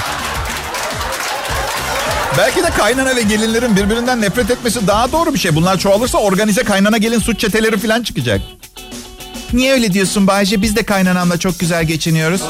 Belki 2.38 2.64
de 2.64 2.70
kaynana 2.70 3.16
ve 3.16 3.22
gelinlerin 3.22 3.76
birbirinden 3.76 4.22
nefret 4.22 4.52
etmesi 4.52 4.88
daha 4.88 5.12
doğru 5.12 5.34
bir 5.34 5.40
şey. 5.40 5.56
Bunlar 5.56 5.78
çoğalırsa 5.78 6.18
organize 6.18 6.64
kaynana 6.64 6.98
gelin 6.98 7.20
suç 7.20 7.40
çeteleri 7.40 7.78
falan 7.78 8.04
çıkacak. 8.04 8.42
Niye 9.54 9.74
öyle 9.74 9.94
diyorsun 9.94 10.28
Bayce? 10.28 10.62
Biz 10.62 10.76
de 10.76 10.84
kaynanamla 10.84 11.38
çok 11.38 11.60
güzel 11.60 11.86
geçiniyoruz. 11.86 12.42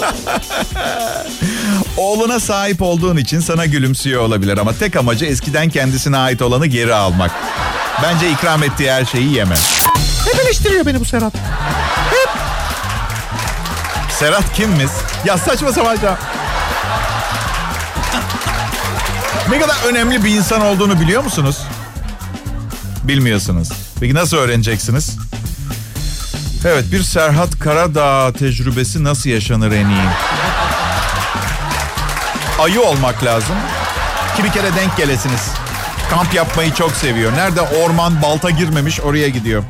Oğluna 1.96 2.40
sahip 2.40 2.82
olduğun 2.82 3.16
için 3.16 3.40
sana 3.40 3.66
gülümsüyor 3.66 4.22
olabilir 4.22 4.58
ama 4.58 4.72
tek 4.72 4.96
amacı 4.96 5.24
eskiden 5.24 5.70
kendisine 5.70 6.16
ait 6.16 6.42
olanı 6.42 6.66
geri 6.66 6.94
almak. 6.94 7.30
Bence 8.02 8.30
ikram 8.30 8.62
ettiği 8.62 8.92
her 8.92 9.04
şeyi 9.04 9.32
yeme. 9.34 9.54
Hep 10.24 10.40
eleştiriyor 10.44 10.86
beni 10.86 11.00
bu 11.00 11.04
Serhat. 11.04 11.34
Hep. 12.10 12.30
Serhat 14.18 14.54
kimmiz? 14.54 14.90
Ya 15.24 15.38
saçma 15.38 15.72
sapan 15.72 15.96
ya. 16.04 16.18
Ne 19.50 19.60
kadar 19.60 19.76
önemli 19.88 20.24
bir 20.24 20.30
insan 20.30 20.60
olduğunu 20.60 21.00
biliyor 21.00 21.24
musunuz? 21.24 21.56
Bilmiyorsunuz. 23.02 23.68
Peki 24.00 24.14
nasıl 24.14 24.36
öğreneceksiniz? 24.36 25.16
Evet 26.64 26.84
bir 26.92 27.02
Serhat 27.02 27.58
Karadağ 27.58 28.32
tecrübesi 28.32 29.04
nasıl 29.04 29.30
yaşanır 29.30 29.72
en 29.72 29.88
iyi? 29.88 30.08
Ayı 32.60 32.80
olmak 32.82 33.24
lazım. 33.24 33.56
Ki 34.36 34.44
bir 34.44 34.50
kere 34.50 34.76
denk 34.76 34.96
gelesiniz. 34.96 35.40
Kamp 36.10 36.34
yapmayı 36.34 36.74
çok 36.74 36.92
seviyor. 36.92 37.32
Nerede 37.32 37.60
orman 37.60 38.22
balta 38.22 38.50
girmemiş 38.50 39.00
oraya 39.00 39.28
gidiyor. 39.28 39.62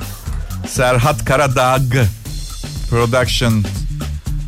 Serhat 0.68 1.24
Karadağ 1.24 1.78
Production. 2.90 3.64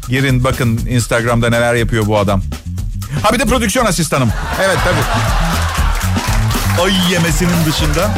Girin 0.08 0.44
bakın 0.44 0.76
Instagram'da 0.76 1.48
neler 1.50 1.74
yapıyor 1.74 2.06
bu 2.06 2.18
adam. 2.18 2.42
Ha 3.22 3.32
bir 3.32 3.38
de 3.38 3.44
prodüksiyon 3.44 3.86
asistanım. 3.86 4.32
Evet 4.60 4.78
tabii. 4.84 5.04
Ay 6.82 7.12
yemesinin 7.12 7.64
dışında. 7.66 8.10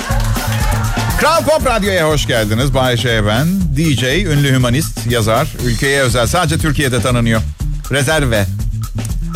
Kral 1.20 1.44
Pop 1.44 1.66
Radyo'ya 1.66 2.08
hoş 2.08 2.26
geldiniz. 2.26 2.74
Bay 2.74 2.96
J 2.96 3.26
ben. 3.26 3.46
DJ, 3.76 4.02
ünlü 4.02 4.52
hümanist, 4.52 5.06
yazar. 5.10 5.48
Ülkeye 5.64 6.00
özel. 6.02 6.26
Sadece 6.26 6.58
Türkiye'de 6.58 7.00
tanınıyor. 7.00 7.40
Rezerve. 7.90 8.46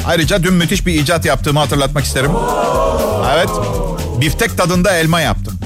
Ayrıca 0.06 0.42
dün 0.42 0.54
müthiş 0.54 0.86
bir 0.86 0.94
icat 0.94 1.24
yaptığımı 1.24 1.58
hatırlatmak 1.58 2.04
isterim. 2.04 2.30
Evet. 3.34 3.48
Biftek 4.20 4.56
tadında 4.58 4.92
elma 4.96 5.20
yaptım. 5.20 5.58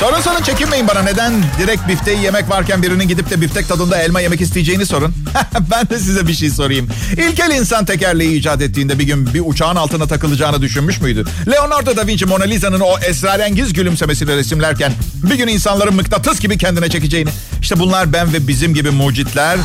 Sorun 0.00 0.20
sorun 0.20 0.42
çekinmeyin 0.42 0.88
bana. 0.88 1.02
Neden 1.02 1.32
direkt 1.58 1.88
bifteyi 1.88 2.22
yemek 2.22 2.50
varken 2.50 2.82
birinin 2.82 3.08
gidip 3.08 3.30
de 3.30 3.40
biftek 3.40 3.68
tadında 3.68 3.98
elma 3.98 4.20
yemek 4.20 4.40
isteyeceğini 4.40 4.86
sorun. 4.86 5.14
ben 5.70 5.88
de 5.88 5.98
size 5.98 6.26
bir 6.26 6.34
şey 6.34 6.50
sorayım. 6.50 6.88
İlkel 7.12 7.50
insan 7.50 7.84
tekerleği 7.84 8.38
icat 8.38 8.62
ettiğinde 8.62 8.98
bir 8.98 9.04
gün 9.04 9.34
bir 9.34 9.42
uçağın 9.46 9.76
altına 9.76 10.06
takılacağını 10.06 10.62
düşünmüş 10.62 11.00
müydü? 11.00 11.24
Leonardo 11.50 11.96
da 11.96 12.06
Vinci 12.06 12.26
Mona 12.26 12.44
Lisa'nın 12.44 12.80
o 12.80 12.98
esrarengiz 12.98 13.72
gülümsemesiyle 13.72 14.36
resimlerken 14.36 14.92
bir 15.14 15.34
gün 15.34 15.48
insanların 15.48 15.94
mıknatıs 15.94 16.40
gibi 16.40 16.58
kendine 16.58 16.90
çekeceğini. 16.90 17.30
İşte 17.62 17.78
bunlar 17.78 18.12
ben 18.12 18.32
ve 18.32 18.48
bizim 18.48 18.74
gibi 18.74 18.90
mucitler 18.90 19.58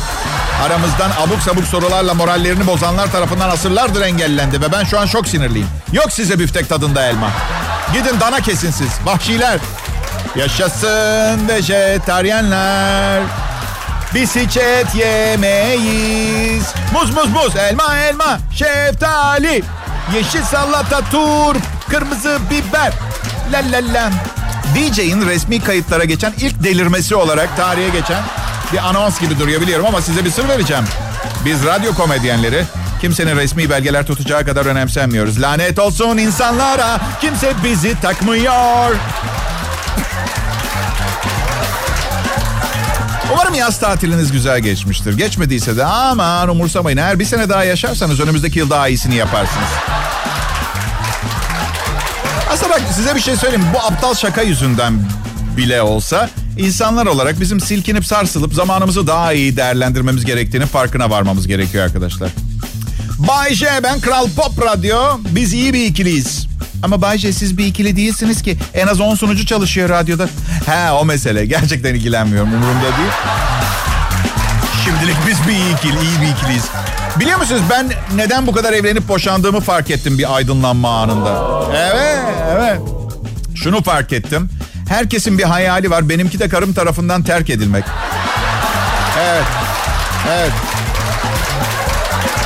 aramızdan 0.62 1.10
abuk 1.10 1.42
sabuk 1.42 1.64
sorularla 1.64 2.14
morallerini 2.14 2.66
bozanlar 2.66 3.12
tarafından 3.12 3.48
asırlardır 3.48 4.02
engellendi 4.02 4.60
ve 4.60 4.72
ben 4.72 4.84
şu 4.84 4.98
an 4.98 5.06
çok 5.06 5.28
sinirliyim. 5.28 5.66
Yok 5.92 6.12
size 6.12 6.38
biftek 6.38 6.68
tadında 6.68 7.06
elma. 7.06 7.30
Gidin 7.92 8.20
dana 8.20 8.40
kesin 8.40 8.70
siz. 8.70 8.90
Vahşiler. 9.04 9.58
Yaşasın 10.36 11.48
vejetaryenler. 11.48 13.22
Biz 14.14 14.36
hiç 14.36 14.56
et 14.56 14.94
yemeyiz. 14.94 16.64
Muz 16.92 17.14
muz 17.14 17.28
muz, 17.28 17.56
elma 17.56 17.96
elma, 17.96 18.38
şeftali. 18.54 19.62
Yeşil 20.14 20.42
salata, 20.42 21.00
turp, 21.00 21.62
kırmızı 21.90 22.38
biber. 22.50 22.92
La 23.52 23.58
la 23.58 23.94
la. 23.94 24.10
DJ'in 24.74 25.26
resmi 25.26 25.60
kayıtlara 25.60 26.04
geçen 26.04 26.32
ilk 26.38 26.64
delirmesi 26.64 27.14
olarak 27.14 27.56
tarihe 27.56 27.88
geçen 27.88 28.22
bir 28.72 28.78
anons 28.78 29.20
gibi 29.20 29.38
duruyor 29.38 29.60
biliyorum 29.60 29.86
ama 29.86 30.02
size 30.02 30.24
bir 30.24 30.30
sır 30.30 30.48
vereceğim. 30.48 30.84
Biz 31.44 31.66
radyo 31.66 31.94
komedyenleri 31.94 32.64
kimsenin 33.00 33.36
resmi 33.36 33.70
belgeler 33.70 34.06
tutacağı 34.06 34.44
kadar 34.44 34.66
önemsenmiyoruz. 34.66 35.42
Lanet 35.42 35.78
olsun 35.78 36.18
insanlara 36.18 37.00
kimse 37.20 37.52
bizi 37.64 38.00
takmıyor. 38.00 38.96
Umarım 43.32 43.54
yaz 43.54 43.80
tatiliniz 43.80 44.32
güzel 44.32 44.60
geçmiştir. 44.60 45.16
Geçmediyse 45.16 45.76
de 45.76 45.84
aman 45.84 46.48
umursamayın. 46.48 46.96
Eğer 46.96 47.18
bir 47.18 47.24
sene 47.24 47.48
daha 47.48 47.64
yaşarsanız 47.64 48.20
önümüzdeki 48.20 48.58
yıl 48.58 48.70
daha 48.70 48.88
iyisini 48.88 49.14
yaparsınız. 49.14 49.68
Aslında 52.52 52.70
bak 52.70 52.80
size 52.94 53.14
bir 53.14 53.20
şey 53.20 53.36
söyleyeyim. 53.36 53.66
Bu 53.74 53.78
aptal 53.78 54.14
şaka 54.14 54.42
yüzünden 54.42 54.94
bile 55.56 55.82
olsa 55.82 56.30
insanlar 56.58 57.06
olarak 57.06 57.40
bizim 57.40 57.60
silkinip 57.60 58.06
sarsılıp 58.06 58.54
zamanımızı 58.54 59.06
daha 59.06 59.32
iyi 59.32 59.56
değerlendirmemiz 59.56 60.24
gerektiğini 60.24 60.66
farkına 60.66 61.10
varmamız 61.10 61.46
gerekiyor 61.46 61.84
arkadaşlar. 61.84 62.30
Bay 63.18 63.54
J 63.54 63.66
ben 63.82 64.00
Kral 64.00 64.28
Pop 64.36 64.62
Radyo. 64.62 64.98
Biz 65.30 65.52
iyi 65.52 65.72
bir 65.72 65.84
ikiliyiz. 65.84 66.51
Ama 66.82 67.02
Bay 67.02 67.18
J 67.18 67.32
siz 67.32 67.58
bir 67.58 67.66
ikili 67.66 67.96
değilsiniz 67.96 68.42
ki. 68.42 68.56
En 68.74 68.86
az 68.86 69.00
10 69.00 69.14
sunucu 69.14 69.46
çalışıyor 69.46 69.88
radyoda. 69.88 70.28
He 70.66 70.90
o 70.90 71.04
mesele. 71.04 71.46
Gerçekten 71.46 71.94
ilgilenmiyorum. 71.94 72.48
Umurumda 72.54 72.82
değil. 72.82 73.12
Şimdilik 74.84 75.16
biz 75.28 75.48
bir 75.48 75.52
iyi 75.52 75.76
ikili, 75.76 75.92
iyi 75.92 76.20
bir 76.20 76.36
ikiliyiz. 76.36 76.64
Biliyor 77.20 77.38
musunuz 77.38 77.62
ben 77.70 77.90
neden 78.14 78.46
bu 78.46 78.52
kadar 78.52 78.72
evlenip 78.72 79.08
boşandığımı 79.08 79.60
fark 79.60 79.90
ettim 79.90 80.18
bir 80.18 80.36
aydınlanma 80.36 81.02
anında. 81.02 81.62
Evet, 81.76 82.18
evet. 82.52 82.80
Şunu 83.54 83.82
fark 83.82 84.12
ettim. 84.12 84.50
Herkesin 84.88 85.38
bir 85.38 85.44
hayali 85.44 85.90
var. 85.90 86.08
Benimki 86.08 86.38
de 86.38 86.48
karım 86.48 86.72
tarafından 86.72 87.22
terk 87.22 87.50
edilmek. 87.50 87.84
Evet. 89.20 89.44
Evet. 90.30 90.52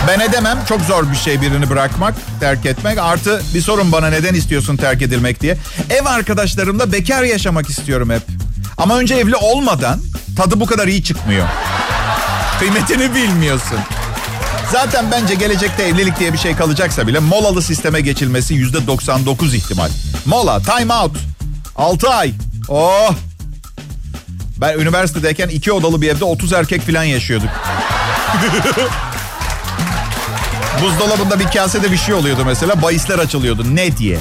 Ben 0.09 0.21
edemem. 0.21 0.59
Çok 0.69 0.81
zor 0.81 1.11
bir 1.11 1.17
şey 1.17 1.41
birini 1.41 1.71
bırakmak, 1.71 2.15
terk 2.41 2.67
etmek. 2.67 2.99
Artı 2.99 3.43
bir 3.55 3.61
sorun 3.61 3.93
bana 3.93 4.09
neden 4.09 4.35
istiyorsun 4.35 4.77
terk 4.77 5.03
edilmek 5.03 5.41
diye. 5.41 5.57
Ev 5.91 6.07
arkadaşlarımla 6.07 6.93
bekar 6.93 7.23
yaşamak 7.23 7.71
istiyorum 7.71 8.11
hep. 8.11 8.23
Ama 8.79 8.99
önce 8.99 9.15
evli 9.15 9.37
olmadan 9.37 10.01
tadı 10.37 10.61
bu 10.61 10.67
kadar 10.67 10.89
iyi 10.89 11.05
çıkmıyor. 11.05 11.47
Kıymetini 12.59 13.15
bilmiyorsun. 13.15 13.79
Zaten 14.73 15.11
bence 15.11 15.35
gelecekte 15.35 15.83
evlilik 15.83 16.19
diye 16.19 16.33
bir 16.33 16.39
şey 16.39 16.57
kalacaksa 16.57 17.07
bile 17.07 17.19
molalı 17.19 17.63
sisteme 17.63 18.01
geçilmesi 18.01 18.55
yüzde 18.55 18.87
99 18.87 19.55
ihtimal. 19.55 19.91
Mola, 20.27 20.63
time 20.63 20.95
out. 20.95 21.17
6 21.77 22.09
ay. 22.09 22.33
Oh. 22.69 23.15
Ben 24.61 24.79
üniversitedeyken 24.79 25.49
iki 25.49 25.73
odalı 25.73 26.03
bir 26.03 26.09
evde 26.09 26.25
30 26.25 26.53
erkek 26.53 26.83
falan 26.87 27.05
yaşıyorduk. 27.05 27.51
Buzdolabında 30.83 31.41
bir 31.41 31.47
kasede 31.47 31.93
bir 31.93 31.97
şey 31.97 32.15
oluyordu 32.15 32.43
mesela. 32.47 32.83
Bahisler 32.83 33.19
açılıyordu. 33.19 33.75
Ne 33.77 33.97
diye? 33.97 34.19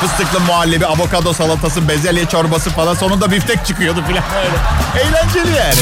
Fıstıklı 0.00 0.40
muhallebi, 0.40 0.86
avokado 0.86 1.32
salatası, 1.32 1.88
bezelye 1.88 2.26
çorbası 2.26 2.70
falan. 2.70 2.94
Sonunda 2.94 3.30
biftek 3.30 3.66
çıkıyordu 3.66 4.00
falan 4.00 4.22
böyle. 4.34 5.04
Eğlenceli 5.04 5.56
yani. 5.56 5.80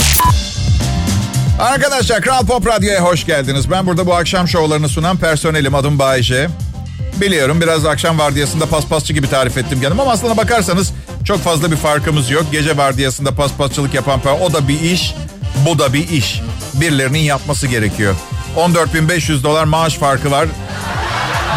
Arkadaşlar 1.60 2.22
Kral 2.22 2.46
Pop 2.46 2.66
Radyo'ya 2.66 3.00
hoş 3.00 3.26
geldiniz. 3.26 3.70
Ben 3.70 3.86
burada 3.86 4.06
bu 4.06 4.14
akşam 4.14 4.48
şovlarını 4.48 4.88
sunan 4.88 5.16
personelim. 5.16 5.74
Adım 5.74 5.98
Bayece. 5.98 6.48
Biliyorum 7.20 7.60
biraz 7.60 7.86
akşam 7.86 8.18
vardiyasında 8.18 8.66
paspasçı 8.66 9.12
gibi 9.12 9.30
tarif 9.30 9.58
ettim 9.58 9.80
canım 9.82 10.00
ama 10.00 10.12
aslına 10.12 10.36
bakarsanız 10.36 10.92
çok 11.24 11.44
fazla 11.44 11.70
bir 11.70 11.76
farkımız 11.76 12.30
yok. 12.30 12.44
Gece 12.52 12.76
vardiyasında 12.76 13.34
paspasçılık 13.34 13.94
yapan 13.94 14.20
o 14.42 14.52
da 14.52 14.68
bir 14.68 14.80
iş, 14.80 15.14
bu 15.66 15.78
da 15.78 15.92
bir 15.92 16.08
iş. 16.08 16.40
Birilerinin 16.74 17.18
yapması 17.18 17.66
gerekiyor. 17.66 18.14
14.500 18.56 19.42
dolar 19.42 19.64
maaş 19.64 19.94
farkı 19.94 20.30
var. 20.30 20.46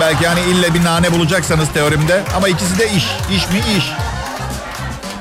Belki 0.02 0.28
hani 0.28 0.40
ille 0.42 0.74
bir 0.74 0.84
nane 0.84 1.12
bulacaksanız 1.12 1.70
teorimde. 1.74 2.22
Ama 2.36 2.48
ikisi 2.48 2.80
de 2.80 2.86
iş. 2.92 3.06
İş 3.36 3.50
mi 3.50 3.62
iş. 3.78 3.86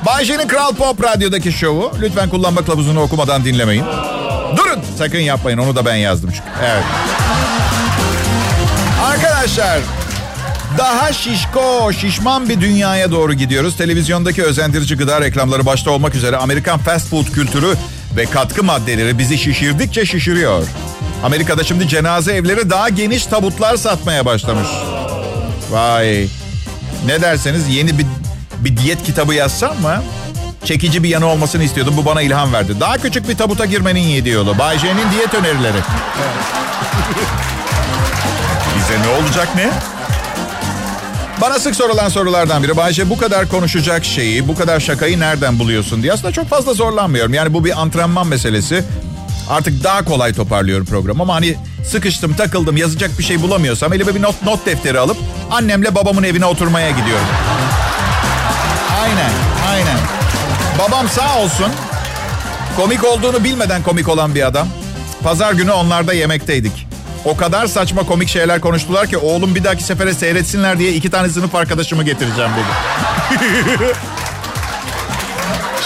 Bayşe'nin 0.07 0.49
Kral 0.49 0.75
Pop 0.75 1.05
Radyo'daki 1.05 1.52
şovu. 1.52 1.93
Lütfen 2.00 2.29
kullanma 2.29 2.64
kılavuzunu 2.64 3.00
okumadan 3.00 3.45
dinlemeyin. 3.45 3.85
Durun. 4.57 4.81
Sakın 4.99 5.19
yapmayın. 5.19 5.59
Onu 5.59 5.76
da 5.76 5.85
ben 5.85 5.95
yazdım 5.95 6.31
çünkü. 6.31 6.49
Evet. 6.64 6.83
Arkadaşlar 9.05 9.79
daha 10.79 11.12
şişko, 11.12 11.93
şişman 11.93 12.49
bir 12.49 12.61
dünyaya 12.61 13.11
doğru 13.11 13.35
gidiyoruz. 13.35 13.76
Televizyondaki 13.76 14.43
özendirici 14.43 14.97
gıda 14.97 15.21
reklamları 15.21 15.67
başta 15.67 15.91
olmak 15.91 16.14
üzere 16.14 16.37
Amerikan 16.37 16.79
fast 16.79 17.09
food 17.09 17.26
kültürü 17.26 17.75
ve 18.17 18.26
katkı 18.26 18.64
maddeleri 18.64 19.19
bizi 19.19 19.38
şişirdikçe 19.38 20.07
şişiriyor. 20.07 20.67
Amerika'da 21.25 21.64
şimdi 21.64 21.88
cenaze 21.88 22.33
evleri 22.33 22.71
daha 22.71 22.88
geniş 22.88 23.26
tabutlar 23.26 23.76
satmaya 23.76 24.26
başlamış. 24.26 24.69
Vay. 25.71 26.26
Ne 27.07 27.23
derseniz 27.23 27.69
yeni 27.69 27.99
bir, 27.99 28.07
bir 28.59 28.76
diyet 28.76 29.02
kitabı 29.02 29.35
yazsam 29.35 29.81
mı? 29.81 30.02
Çekici 30.64 31.02
bir 31.02 31.09
yanı 31.09 31.26
olmasını 31.26 31.64
istiyordum. 31.64 31.95
Bu 31.97 32.05
bana 32.05 32.23
ilham 32.23 32.52
verdi. 32.52 32.81
Daha 32.81 32.99
küçük 32.99 33.29
bir 33.29 33.37
tabuta 33.37 33.64
girmenin 33.64 34.00
yediği 34.00 34.35
yolu. 34.35 34.59
Bay 34.59 34.79
J'nin 34.79 35.11
diyet 35.12 35.35
önerileri. 35.35 35.79
Bize 38.79 39.02
ne 39.02 39.09
olacak 39.09 39.49
ne? 39.57 39.71
Bana 41.41 41.59
sık 41.59 41.76
sorulan 41.76 42.09
sorulardan 42.09 42.62
biri. 42.62 42.76
Bayce 42.76 43.11
bu 43.11 43.19
kadar 43.19 43.49
konuşacak 43.49 44.05
şeyi, 44.05 44.49
bu 44.49 44.55
kadar 44.55 44.81
şakayı 44.81 45.21
nereden 45.21 45.59
buluyorsun 45.59 46.02
diye. 46.02 46.12
Aslında 46.12 46.33
çok 46.33 46.49
fazla 46.49 46.75
zorlanmıyorum. 46.75 47.35
Yani 47.35 47.55
bu 47.55 47.64
bir 47.64 47.81
antrenman 47.81 48.26
meselesi. 48.26 48.85
Artık 49.50 49.84
daha 49.84 50.04
kolay 50.04 50.32
toparlıyorum 50.32 50.87
programı 50.87 51.22
ama 51.22 51.34
hani 51.34 51.56
sıkıştım, 51.84 52.34
takıldım, 52.34 52.76
yazacak 52.76 53.18
bir 53.18 53.25
şey 53.25 53.42
bulamıyorsam 53.42 53.92
elime 53.92 54.14
bir 54.14 54.22
not, 54.22 54.42
not 54.42 54.66
defteri 54.66 54.99
alıp 54.99 55.16
annemle 55.50 55.94
babamın 55.94 56.22
evine 56.22 56.46
oturmaya 56.46 56.90
gidiyorum. 56.90 57.26
Aynen, 59.02 59.30
aynen. 59.68 59.99
Babam 60.78 61.08
sağ 61.08 61.38
olsun 61.38 61.72
komik 62.76 63.04
olduğunu 63.04 63.44
bilmeden 63.44 63.82
komik 63.82 64.08
olan 64.08 64.34
bir 64.34 64.46
adam. 64.46 64.68
Pazar 65.22 65.52
günü 65.52 65.70
onlarda 65.70 66.12
yemekteydik. 66.12 66.87
O 67.25 67.37
kadar 67.37 67.66
saçma 67.66 68.06
komik 68.06 68.28
şeyler 68.28 68.61
konuştular 68.61 69.06
ki 69.06 69.18
oğlum 69.18 69.54
bir 69.54 69.64
dahaki 69.64 69.84
sefere 69.84 70.14
seyretsinler 70.14 70.78
diye 70.78 70.92
iki 70.92 71.11
tane 71.11 71.28
sınıf 71.28 71.54
arkadaşımı 71.54 72.02
getireceğim 72.04 72.50
dedi. 72.50 72.66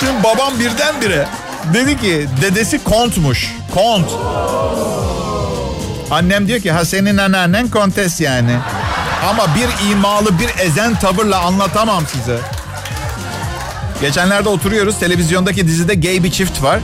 Şimdi 0.00 0.22
babam 0.25 0.58
birdenbire 0.60 1.28
dedi 1.75 2.00
ki 2.00 2.26
dedesi 2.42 2.85
kontmuş. 2.85 3.54
Kont. 3.75 4.06
Annem 6.11 6.49
diyor 6.49 6.61
ki 6.61 6.73
ha 6.73 6.85
senin 6.85 7.16
anneannen 7.16 7.68
kontes 7.68 8.20
yani. 8.20 8.56
Ama 9.30 9.46
bir 9.54 9.90
imalı 9.90 10.38
bir 10.38 10.64
ezen 10.64 10.94
tavırla 10.94 11.40
anlatamam 11.40 12.04
size. 12.06 12.38
Geçenlerde 14.00 14.49
oturuyoruz 14.49 14.99
televizyondaki 14.99 15.66
dizide 15.66 15.94
gay 15.94 16.25
bir 16.25 16.30
çift 16.30 16.62
var. 16.62 16.80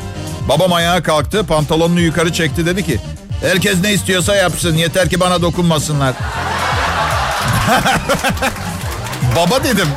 Babam 0.48 0.72
ayağa 0.72 1.02
kalktı 1.02 1.46
pantolonunu 1.46 2.00
yukarı 2.00 2.32
çekti 2.32 2.66
dedi 2.66 2.84
ki 2.84 3.00
Herkes 3.42 3.82
ne 3.82 3.92
istiyorsa 3.92 4.36
yapsın. 4.36 4.76
Yeter 4.76 5.08
ki 5.08 5.20
bana 5.20 5.42
dokunmasınlar. 5.42 6.14
Baba 9.36 9.64
dedim. 9.64 9.88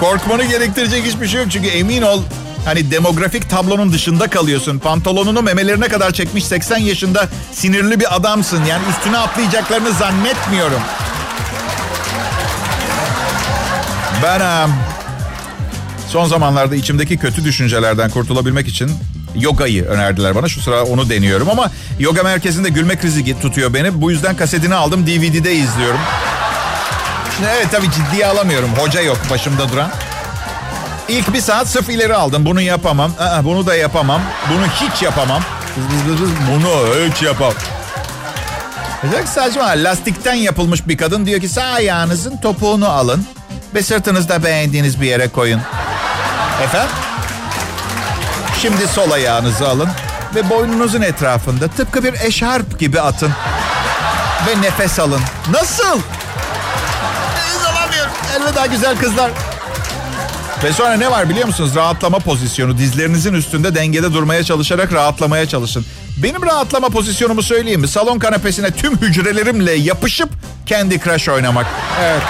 Korkmanı 0.00 0.44
gerektirecek 0.44 1.04
hiçbir 1.04 1.28
şey 1.28 1.40
yok. 1.40 1.50
Çünkü 1.50 1.68
emin 1.68 2.02
ol 2.02 2.22
hani 2.66 2.90
demografik 2.90 3.50
tablonun 3.50 3.92
dışında 3.92 4.30
kalıyorsun. 4.30 4.78
Pantolonunu 4.78 5.42
memelerine 5.42 5.88
kadar 5.88 6.10
çekmiş 6.10 6.44
80 6.44 6.76
yaşında 6.78 7.28
sinirli 7.52 8.00
bir 8.00 8.16
adamsın. 8.16 8.64
Yani 8.64 8.82
üstüne 8.90 9.18
atlayacaklarını 9.18 9.92
zannetmiyorum. 9.92 10.80
Ben 14.22 14.70
son 16.08 16.26
zamanlarda 16.26 16.76
içimdeki 16.76 17.16
kötü 17.16 17.44
düşüncelerden 17.44 18.10
kurtulabilmek 18.10 18.68
için 18.68 18.90
yogayı 19.36 19.84
önerdiler 19.84 20.34
bana. 20.34 20.48
Şu 20.48 20.60
sıra 20.60 20.84
onu 20.84 21.10
deniyorum 21.10 21.50
ama 21.50 21.70
yoga 21.98 22.22
merkezinde 22.22 22.68
gülme 22.68 22.96
krizi 22.96 23.40
tutuyor 23.40 23.74
beni. 23.74 24.02
Bu 24.02 24.10
yüzden 24.10 24.36
kasetini 24.36 24.74
aldım 24.74 25.06
DVD'de 25.06 25.54
izliyorum. 25.54 26.00
Şimdi 27.36 27.48
evet 27.56 27.68
tabii 27.72 27.90
ciddiye 27.90 28.26
alamıyorum. 28.26 28.70
Hoca 28.78 29.00
yok 29.00 29.18
başımda 29.30 29.68
duran. 29.68 29.90
İlk 31.08 31.32
bir 31.32 31.40
saat 31.40 31.68
sırf 31.68 31.88
ileri 31.88 32.14
aldım. 32.14 32.46
Bunu 32.46 32.60
yapamam. 32.60 33.12
Aa, 33.20 33.44
bunu 33.44 33.66
da 33.66 33.76
yapamam. 33.76 34.20
Bunu 34.50 34.66
hiç 34.66 35.02
yapamam. 35.02 35.42
Bunu 36.50 36.68
hiç 37.08 37.22
yapamam. 37.22 37.54
Çok 39.18 39.28
saçma. 39.28 39.64
Lastikten 39.64 40.34
yapılmış 40.34 40.88
bir 40.88 40.96
kadın 40.96 41.26
diyor 41.26 41.40
ki 41.40 41.48
sağ 41.48 41.62
ayağınızın 41.64 42.36
topuğunu 42.36 42.88
alın 42.88 43.26
ve 43.74 43.82
sırtınızda 43.82 44.44
beğendiğiniz 44.44 45.00
bir 45.00 45.06
yere 45.06 45.28
koyun. 45.28 45.60
Efendim? 46.64 46.90
Şimdi 48.62 48.88
sol 48.88 49.10
ayağınızı 49.10 49.68
alın 49.68 49.88
ve 50.34 50.50
boynunuzun 50.50 51.02
etrafında 51.02 51.68
tıpkı 51.68 52.04
bir 52.04 52.14
eşarp 52.20 52.78
gibi 52.78 53.00
atın. 53.00 53.32
Ve 54.46 54.62
nefes 54.62 54.98
alın. 54.98 55.20
Nasıl? 55.50 55.98
Nefes 57.34 57.66
alamıyorum. 57.70 58.12
Elveda 58.36 58.66
güzel 58.66 58.98
kızlar. 58.98 59.30
Ve 60.64 60.72
sonra 60.72 60.92
ne 60.96 61.10
var 61.10 61.28
biliyor 61.28 61.46
musunuz? 61.46 61.74
Rahatlama 61.74 62.18
pozisyonu. 62.18 62.78
Dizlerinizin 62.78 63.34
üstünde 63.34 63.74
dengede 63.74 64.12
durmaya 64.12 64.44
çalışarak 64.44 64.92
rahatlamaya 64.92 65.48
çalışın. 65.48 65.84
Benim 66.22 66.42
rahatlama 66.42 66.88
pozisyonumu 66.88 67.42
söyleyeyim 67.42 67.80
mi? 67.80 67.88
Salon 67.88 68.18
kanepesine 68.18 68.70
tüm 68.70 68.96
hücrelerimle 68.98 69.72
yapışıp 69.72 70.28
kendi 70.66 71.00
Crush 71.00 71.28
oynamak. 71.28 71.66
Evet. 72.02 72.22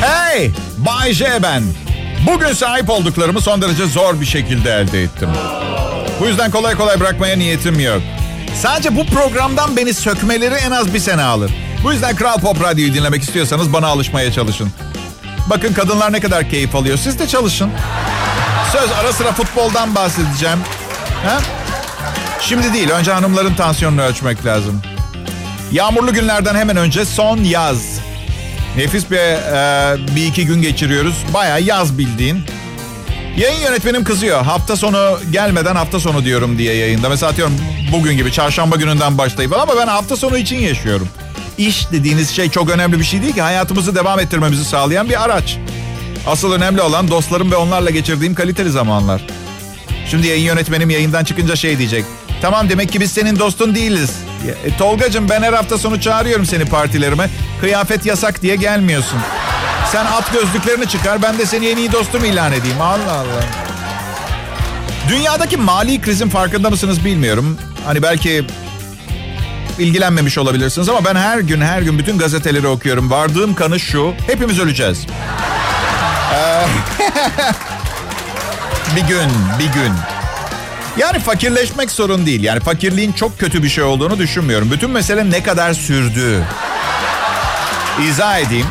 Hey! 0.00 0.50
Bay 0.76 1.12
J 1.12 1.42
ben. 1.42 1.62
Bugün 2.26 2.52
sahip 2.52 2.90
olduklarımı 2.90 3.40
son 3.40 3.62
derece 3.62 3.86
zor 3.86 4.20
bir 4.20 4.26
şekilde 4.26 4.72
elde 4.72 5.02
ettim. 5.02 5.28
Bu 6.20 6.26
yüzden 6.26 6.50
kolay 6.50 6.74
kolay 6.74 7.00
bırakmaya 7.00 7.36
niyetim 7.36 7.80
yok. 7.80 8.02
Sadece 8.62 8.96
bu 8.96 9.06
programdan 9.06 9.76
beni 9.76 9.94
sökmeleri 9.94 10.54
en 10.54 10.70
az 10.70 10.94
bir 10.94 10.98
sene 10.98 11.22
alır. 11.22 11.50
Bu 11.84 11.92
yüzden 11.92 12.16
Kral 12.16 12.38
Pop 12.40 12.62
Radyo'yu 12.62 12.94
dinlemek 12.94 13.22
istiyorsanız 13.22 13.72
bana 13.72 13.86
alışmaya 13.86 14.32
çalışın. 14.32 14.70
Bakın 15.46 15.72
kadınlar 15.72 16.12
ne 16.12 16.20
kadar 16.20 16.50
keyif 16.50 16.74
alıyor. 16.74 16.98
Siz 16.98 17.18
de 17.18 17.28
çalışın. 17.28 17.70
Söz 18.72 18.90
ara 18.90 19.12
sıra 19.12 19.32
futboldan 19.32 19.94
bahsedeceğim. 19.94 20.58
Ha? 21.24 21.38
Şimdi 22.40 22.72
değil. 22.72 22.90
Önce 22.90 23.12
hanımların 23.12 23.54
tansiyonunu 23.54 24.02
ölçmek 24.02 24.46
lazım. 24.46 24.82
Yağmurlu 25.72 26.14
günlerden 26.14 26.54
hemen 26.54 26.76
önce 26.76 27.04
son 27.04 27.38
yaz. 27.38 28.00
Nefis 28.76 29.10
bir, 29.10 29.16
e, 29.16 30.16
bir 30.16 30.26
iki 30.26 30.46
gün 30.46 30.62
geçiriyoruz. 30.62 31.24
Baya 31.34 31.58
yaz 31.58 31.98
bildiğin. 31.98 32.42
Yayın 33.36 33.60
yönetmenim 33.60 34.04
kızıyor. 34.04 34.42
Hafta 34.42 34.76
sonu 34.76 35.18
gelmeden 35.30 35.76
hafta 35.76 36.00
sonu 36.00 36.24
diyorum 36.24 36.58
diye 36.58 36.74
yayında. 36.74 37.08
Mesela 37.08 37.32
atıyorum 37.32 37.54
bugün 37.92 38.16
gibi 38.16 38.32
çarşamba 38.32 38.76
gününden 38.76 39.18
başlayıp 39.18 39.52
ama 39.52 39.76
ben 39.76 39.86
hafta 39.86 40.16
sonu 40.16 40.38
için 40.38 40.58
yaşıyorum. 40.58 41.08
İş 41.58 41.86
dediğiniz 41.92 42.30
şey 42.30 42.50
çok 42.50 42.70
önemli 42.70 42.98
bir 42.98 43.04
şey 43.04 43.22
değil 43.22 43.34
ki. 43.34 43.42
Hayatımızı 43.42 43.94
devam 43.94 44.20
ettirmemizi 44.20 44.64
sağlayan 44.64 45.08
bir 45.08 45.24
araç. 45.24 45.58
Asıl 46.26 46.52
önemli 46.52 46.82
olan 46.82 47.08
dostlarım 47.10 47.50
ve 47.50 47.56
onlarla 47.56 47.90
geçirdiğim 47.90 48.34
kaliteli 48.34 48.70
zamanlar. 48.70 49.26
Şimdi 50.10 50.26
yayın 50.26 50.44
yönetmenim 50.44 50.90
yayından 50.90 51.24
çıkınca 51.24 51.56
şey 51.56 51.78
diyecek. 51.78 52.04
Tamam 52.42 52.68
demek 52.68 52.92
ki 52.92 53.00
biz 53.00 53.12
senin 53.12 53.38
dostun 53.38 53.74
değiliz. 53.74 54.10
E, 54.64 54.76
Tolgacığım 54.76 55.28
ben 55.28 55.42
her 55.42 55.52
hafta 55.52 55.78
sonu 55.78 56.00
çağırıyorum 56.00 56.46
seni 56.46 56.64
partilerime. 56.64 57.30
Kıyafet 57.60 58.06
yasak 58.06 58.42
diye 58.42 58.56
gelmiyorsun. 58.56 59.18
Sen 59.92 60.04
at 60.06 60.32
gözlüklerini 60.32 60.88
çıkar 60.88 61.22
ben 61.22 61.38
de 61.38 61.46
seni 61.46 61.66
en 61.68 61.76
iyi 61.76 61.92
dostum 61.92 62.24
ilan 62.24 62.52
edeyim. 62.52 62.80
Allah 62.80 63.12
Allah. 63.12 63.44
Dünyadaki 65.08 65.56
mali 65.56 66.00
krizin 66.00 66.28
farkında 66.28 66.70
mısınız 66.70 67.04
bilmiyorum. 67.04 67.58
Hani 67.86 68.02
belki 68.02 68.44
ilgilenmemiş 69.78 70.38
olabilirsiniz 70.38 70.88
ama 70.88 71.04
ben 71.04 71.14
her 71.14 71.38
gün 71.38 71.60
her 71.60 71.82
gün 71.82 71.98
bütün 71.98 72.18
gazeteleri 72.18 72.66
okuyorum. 72.66 73.10
Vardığım 73.10 73.54
kanı 73.54 73.80
şu. 73.80 74.14
Hepimiz 74.26 74.60
öleceğiz. 74.60 75.06
Ee, 76.34 76.66
bir 78.96 79.00
gün, 79.00 79.30
bir 79.58 79.64
gün. 79.64 79.92
Yani 80.96 81.18
fakirleşmek 81.18 81.90
sorun 81.90 82.26
değil. 82.26 82.42
Yani 82.42 82.60
fakirliğin 82.60 83.12
çok 83.12 83.38
kötü 83.38 83.62
bir 83.62 83.68
şey 83.68 83.84
olduğunu 83.84 84.18
düşünmüyorum. 84.18 84.70
Bütün 84.70 84.90
mesele 84.90 85.30
ne 85.30 85.42
kadar 85.42 85.74
sürdüğü. 85.74 86.42
İzah 88.08 88.38
edeyim. 88.38 88.66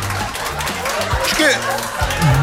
Çünkü 1.27 1.51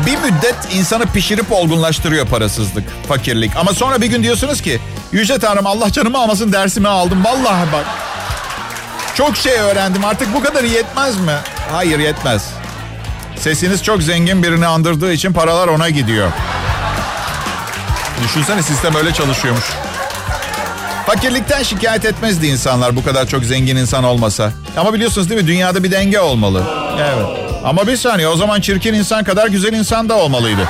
bir 0.07 0.17
müddet 0.17 0.55
insanı 0.75 1.07
pişirip 1.07 1.53
olgunlaştırıyor 1.53 2.27
parasızlık, 2.27 2.85
fakirlik. 3.09 3.57
Ama 3.57 3.73
sonra 3.73 4.01
bir 4.01 4.07
gün 4.07 4.23
diyorsunuz 4.23 4.61
ki 4.61 4.81
Yüce 5.13 5.39
Tanrım 5.39 5.67
Allah 5.67 5.93
canımı 5.93 6.19
almasın 6.19 6.53
dersimi 6.53 6.89
aldım. 6.89 7.25
Vallahi 7.25 7.73
bak. 7.73 7.85
Çok 9.15 9.37
şey 9.37 9.53
öğrendim 9.53 10.05
artık 10.05 10.35
bu 10.35 10.43
kadar 10.43 10.65
yetmez 10.65 11.21
mi? 11.21 11.37
Hayır 11.73 11.99
yetmez. 11.99 12.45
Sesiniz 13.37 13.83
çok 13.83 14.03
zengin 14.03 14.43
birini 14.43 14.67
andırdığı 14.67 15.13
için 15.13 15.33
paralar 15.33 15.69
ona 15.69 15.89
gidiyor. 15.91 16.31
Düşünsene 18.25 18.63
sistem 18.63 18.95
öyle 18.97 19.13
çalışıyormuş. 19.13 19.65
Fakirlikten 21.07 21.63
şikayet 21.63 22.05
etmezdi 22.05 22.47
insanlar 22.47 22.97
bu 22.97 23.05
kadar 23.05 23.27
çok 23.27 23.45
zengin 23.45 23.77
insan 23.77 24.05
olmasa. 24.05 24.53
Ama 24.77 24.95
biliyorsunuz 24.95 25.31
değil 25.31 25.41
mi 25.41 25.47
dünyada 25.47 25.85
bir 25.85 25.91
denge 25.91 26.21
olmalı. 26.21 26.63
Evet. 26.99 27.27
Ama 27.65 27.87
bir 27.87 27.97
saniye 27.97 28.29
o 28.29 28.37
zaman 28.37 28.61
çirkin 28.61 28.95
insan 28.95 29.25
kadar 29.25 29.47
güzel 29.47 29.73
insan 29.73 30.09
da 30.09 30.15
olmalıydı. 30.15 30.69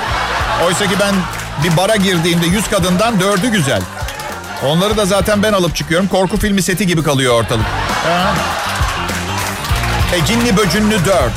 Oysa 0.65 0.85
ki 0.85 0.95
ben 0.99 1.15
bir 1.63 1.77
bara 1.77 1.95
girdiğimde 1.95 2.45
100 2.45 2.67
kadından 2.69 3.19
dördü 3.19 3.47
güzel. 3.47 3.81
Onları 4.65 4.97
da 4.97 5.05
zaten 5.05 5.43
ben 5.43 5.53
alıp 5.53 5.75
çıkıyorum. 5.75 6.07
Korku 6.07 6.37
filmi 6.37 6.61
seti 6.61 6.87
gibi 6.87 7.03
kalıyor 7.03 7.33
ortalık. 7.33 7.65
Ha. 8.03 8.33
E 10.15 10.25
cinli 10.25 10.57
böcünlü 10.57 11.05
dört. 11.05 11.33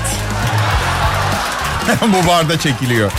Bu 2.02 2.28
barda 2.28 2.58
çekiliyor. 2.58 3.12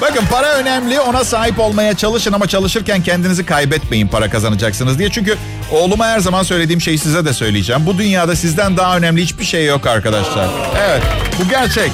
Bakın 0.00 0.24
para 0.30 0.54
önemli 0.54 1.00
ona 1.00 1.24
sahip 1.24 1.60
olmaya 1.60 1.94
çalışın 1.96 2.32
ama 2.32 2.46
çalışırken 2.46 3.02
kendinizi 3.02 3.46
kaybetmeyin 3.46 4.08
para 4.08 4.30
kazanacaksınız 4.30 4.98
diye. 4.98 5.10
Çünkü 5.10 5.36
oğluma 5.70 6.06
her 6.06 6.18
zaman 6.20 6.42
söylediğim 6.42 6.80
şeyi 6.80 6.98
size 6.98 7.24
de 7.24 7.32
söyleyeceğim. 7.32 7.86
Bu 7.86 7.98
dünyada 7.98 8.36
sizden 8.36 8.76
daha 8.76 8.96
önemli 8.96 9.22
hiçbir 9.22 9.44
şey 9.44 9.66
yok 9.66 9.86
arkadaşlar. 9.86 10.48
Evet 10.88 11.02
bu 11.40 11.48
gerçek. 11.48 11.90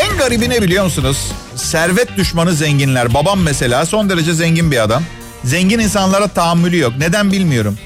En 0.00 0.18
garibi 0.18 0.50
ne 0.50 0.62
biliyor 0.62 0.84
musunuz? 0.84 1.32
Servet 1.56 2.16
düşmanı 2.16 2.52
zenginler. 2.52 3.14
Babam 3.14 3.40
mesela 3.40 3.86
son 3.86 4.10
derece 4.10 4.34
zengin 4.34 4.70
bir 4.70 4.82
adam. 4.82 5.02
Zengin 5.44 5.78
insanlara 5.78 6.28
tahammülü 6.28 6.78
yok. 6.78 6.92
Neden 6.98 7.32
bilmiyorum. 7.32 7.78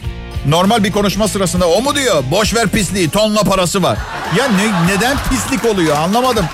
Normal 0.47 0.85
bir 0.85 0.93
konuşma 0.93 1.29
sırasında 1.29 1.69
o 1.69 1.83
mu 1.83 1.95
diyor? 1.95 2.25
Boş 2.31 2.55
ver 2.55 2.69
pisliği 2.69 3.11
tonla 3.11 3.43
parası 3.43 3.83
var. 3.83 3.99
Ya 4.39 4.49
ne, 4.49 4.95
neden 4.95 5.17
pislik 5.31 5.65
oluyor 5.65 5.97
anlamadım. 5.97 6.47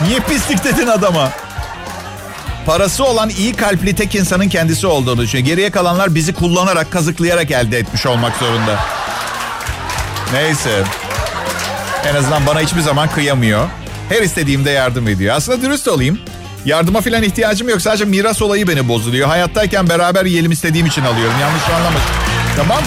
Niye 0.00 0.20
pislik 0.20 0.64
dedin 0.64 0.86
adama? 0.86 1.30
Parası 2.66 3.04
olan 3.04 3.28
iyi 3.30 3.54
kalpli 3.54 3.94
tek 3.94 4.14
insanın 4.14 4.48
kendisi 4.48 4.86
olduğunu 4.86 5.20
düşünüyor. 5.20 5.46
Geriye 5.46 5.70
kalanlar 5.70 6.14
bizi 6.14 6.34
kullanarak, 6.34 6.92
kazıklayarak 6.92 7.50
elde 7.50 7.78
etmiş 7.78 8.06
olmak 8.06 8.36
zorunda. 8.36 8.78
Neyse. 10.32 10.84
En 12.06 12.14
azından 12.14 12.46
bana 12.46 12.60
hiçbir 12.60 12.80
zaman 12.80 13.08
kıyamıyor. 13.10 13.68
Her 14.08 14.22
istediğimde 14.22 14.70
yardım 14.70 15.08
ediyor. 15.08 15.36
Aslında 15.36 15.62
dürüst 15.62 15.88
olayım. 15.88 16.18
Yardıma 16.68 17.00
falan 17.00 17.22
ihtiyacım 17.22 17.68
yok. 17.68 17.82
Sadece 17.82 18.04
miras 18.04 18.42
olayı 18.42 18.68
beni 18.68 18.88
bozuluyor. 18.88 19.28
Hayattayken 19.28 19.88
beraber 19.88 20.24
yiyelim 20.24 20.50
istediğim 20.50 20.86
için 20.86 21.02
alıyorum. 21.02 21.34
Yanlış 21.40 21.62
anlamış. 21.76 22.02
Tamam. 22.56 22.78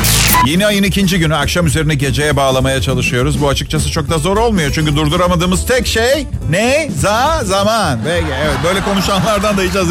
Yeni 0.45 0.65
ayın 0.65 0.83
ikinci 0.83 1.19
günü 1.19 1.35
akşam 1.35 1.65
üzerine 1.67 1.95
geceye 1.95 2.35
bağlamaya 2.35 2.81
çalışıyoruz. 2.81 3.41
Bu 3.41 3.49
açıkçası 3.49 3.91
çok 3.91 4.09
da 4.09 4.17
zor 4.17 4.37
olmuyor. 4.37 4.71
Çünkü 4.75 4.95
durduramadığımız 4.95 5.65
tek 5.65 5.87
şey 5.87 6.27
ne? 6.49 6.89
Za 6.97 7.41
zaman. 7.43 7.99
Peki, 8.05 8.25
evet 8.43 8.57
böyle 8.63 8.81
konuşanlardan 8.81 9.57
da 9.57 9.61
hiç 9.61 9.75
haz. 9.75 9.87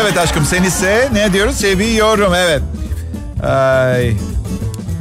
Evet 0.00 0.18
aşkım 0.18 0.44
sen 0.44 0.62
ise 0.62 1.08
ne 1.12 1.32
diyoruz? 1.32 1.56
Seviyorum 1.56 2.32
evet. 2.34 2.62
Ay. 3.42 4.12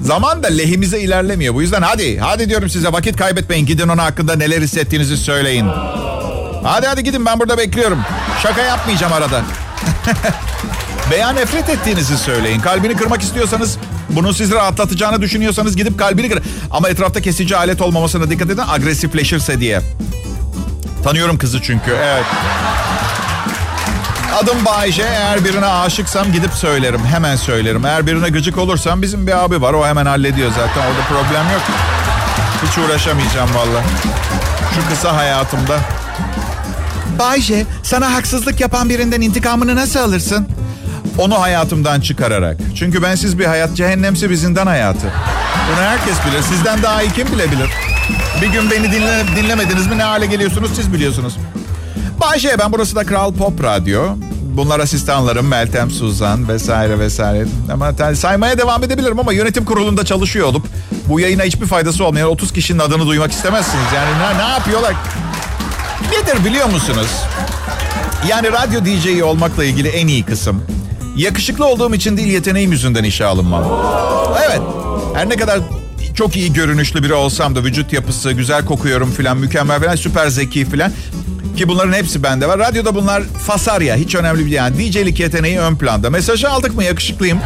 Zaman 0.02 0.44
da 0.44 0.48
lehimize 0.48 1.00
ilerlemiyor. 1.00 1.54
Bu 1.54 1.62
yüzden 1.62 1.82
hadi, 1.82 2.20
hadi 2.20 2.50
diyorum 2.50 2.70
size 2.70 2.92
vakit 2.92 3.18
kaybetmeyin. 3.18 3.66
Gidin 3.66 3.88
ona 3.88 4.04
hakkında 4.04 4.36
neler 4.36 4.62
hissettiğinizi 4.62 5.18
söyleyin. 5.18 5.66
Hadi 6.67 6.88
hadi 6.88 7.03
gidin 7.03 7.25
ben 7.25 7.39
burada 7.39 7.58
bekliyorum. 7.58 7.99
Şaka 8.43 8.62
yapmayacağım 8.62 9.13
arada. 9.13 9.41
Veya 11.12 11.30
nefret 11.30 11.69
ettiğinizi 11.69 12.17
söyleyin. 12.17 12.60
Kalbini 12.60 12.95
kırmak 12.95 13.21
istiyorsanız, 13.21 13.77
bunu 14.10 14.34
sizi 14.34 14.56
rahatlatacağını 14.56 15.21
düşünüyorsanız 15.21 15.75
gidip 15.75 15.99
kalbini 15.99 16.30
kır. 16.30 16.43
Ama 16.71 16.89
etrafta 16.89 17.21
kesici 17.21 17.58
alet 17.58 17.82
olmamasına 17.82 18.30
dikkat 18.30 18.49
edin 18.49 18.63
agresifleşirse 18.67 19.60
diye. 19.60 19.82
Tanıyorum 21.03 21.38
kızı 21.38 21.62
çünkü, 21.62 21.91
evet. 21.91 22.25
Adım 24.43 24.65
Bayce. 24.65 25.03
Eğer 25.03 25.45
birine 25.45 25.65
aşıksam 25.65 26.32
gidip 26.32 26.53
söylerim. 26.53 27.06
Hemen 27.06 27.36
söylerim. 27.36 27.86
Eğer 27.86 28.08
birine 28.08 28.30
gıcık 28.30 28.58
olursam 28.58 29.01
bizim 29.01 29.27
bir 29.27 29.43
abi 29.43 29.62
var. 29.62 29.73
O 29.73 29.88
hemen 29.88 30.06
hallediyor 30.06 30.51
zaten. 30.51 30.82
Orada 30.88 31.01
problem 31.10 31.51
yok. 31.53 31.62
Hiç 32.65 32.77
uğraşamayacağım 32.77 33.49
valla. 33.56 33.84
Şu 34.75 34.89
kısa 34.89 35.15
hayatımda. 35.15 35.80
Bayce, 37.19 37.65
sana 37.84 38.13
haksızlık 38.13 38.60
yapan 38.62 38.89
birinden 38.89 39.21
intikamını 39.21 39.75
nasıl 39.75 39.99
alırsın? 39.99 40.47
Onu 41.17 41.41
hayatımdan 41.41 42.01
çıkararak. 42.01 42.58
Çünkü 42.75 43.03
bensiz 43.03 43.39
bir 43.39 43.45
hayat 43.45 43.75
cehennemsi 43.75 44.30
bir 44.30 44.36
zindan 44.36 44.67
hayatı. 44.67 45.08
Bunu 45.71 45.82
herkes 45.86 46.15
bilir. 46.25 46.41
Sizden 46.41 46.84
daha 46.84 47.01
iyi 47.01 47.12
kim 47.12 47.27
bilebilir? 47.27 47.69
Bir 48.41 48.47
gün 48.47 48.71
beni 48.71 48.91
dinle, 48.91 49.23
dinlemediniz 49.36 49.88
mi 49.88 49.97
ne 49.97 50.03
hale 50.03 50.25
geliyorsunuz 50.25 50.71
siz 50.75 50.93
biliyorsunuz. 50.93 51.38
Bayşe 52.21 52.56
ben 52.60 52.71
burası 52.71 52.95
da 52.95 53.06
Kral 53.06 53.34
Pop 53.34 53.63
Radyo. 53.63 54.03
Bunlar 54.43 54.80
asistanlarım 54.80 55.47
Meltem, 55.47 55.91
Suzan 55.91 56.47
vesaire 56.47 56.99
vesaire. 56.99 57.45
Ama 57.73 58.15
saymaya 58.15 58.58
devam 58.58 58.84
edebilirim 58.84 59.19
ama 59.19 59.34
yönetim 59.34 59.65
kurulunda 59.65 60.06
çalışıyor 60.06 60.47
olup 60.47 60.65
bu 61.10 61.19
yayına 61.19 61.43
hiçbir 61.43 61.65
faydası 61.65 62.06
olmayan 62.06 62.30
30 62.30 62.53
kişinin 62.53 62.80
adını 62.80 63.08
duymak 63.08 63.32
istemezsiniz. 63.32 63.86
Yani 63.95 64.12
ne, 64.19 64.43
ne 64.43 64.49
yapıyorlar? 64.49 64.93
Nedir 66.12 66.46
biliyor 66.46 66.70
musunuz? 66.70 67.08
Yani 68.28 68.52
radyo 68.52 68.86
DJ'i 68.86 69.24
olmakla 69.24 69.65
ilgili 69.65 69.88
en 69.88 70.08
iyi 70.08 70.24
kısım. 70.24 70.63
Yakışıklı 71.15 71.65
olduğum 71.65 71.96
için 71.96 72.17
değil 72.17 72.28
yeteneğim 72.28 72.72
yüzünden 72.72 73.04
işe 73.04 73.26
alınmam. 73.26 73.63
Evet. 74.48 74.62
Her 75.15 75.30
ne 75.30 75.36
kadar 75.36 75.60
çok 76.15 76.36
iyi 76.36 76.54
görünüşlü 76.54 77.04
biri 77.04 77.13
olsam 77.13 77.56
da 77.56 77.63
vücut 77.63 77.93
yapısı, 77.93 78.32
güzel 78.32 78.65
kokuyorum 78.65 79.12
filan, 79.12 79.38
mükemmel 79.38 79.82
falan, 79.82 79.96
süper 79.96 80.28
zeki 80.28 80.65
filan. 80.65 80.91
Ki 81.58 81.67
bunların 81.67 81.93
hepsi 81.93 82.24
bende 82.24 82.48
var. 82.48 82.60
Radyoda 82.60 82.96
bunlar 82.96 83.24
fasarya. 83.24 83.96
Hiç 83.96 84.15
önemli 84.15 84.46
bir 84.46 84.52
yani. 84.52 84.78
DJ'lik 84.91 85.20
yeteneği 85.20 85.60
ön 85.60 85.76
planda. 85.76 86.10
Mesajı 86.10 86.50
aldık 86.50 86.76
mı? 86.76 86.84
Yakışıklıyım. 86.84 87.39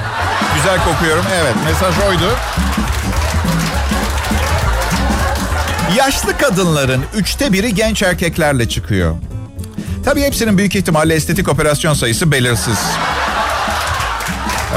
Güzel 0.55 0.79
kokuyorum. 0.85 1.23
Evet. 1.41 1.55
Mesaj 1.65 1.95
oydu. 2.09 2.35
Yaşlı 5.97 6.37
kadınların 6.37 7.01
üçte 7.15 7.53
biri 7.53 7.73
genç 7.75 8.03
erkeklerle 8.03 8.69
çıkıyor. 8.69 9.15
Tabii 10.05 10.21
hepsinin 10.21 10.57
büyük 10.57 10.75
ihtimalle 10.75 11.13
estetik 11.13 11.49
operasyon 11.49 11.93
sayısı 11.93 12.31
belirsiz. 12.31 12.79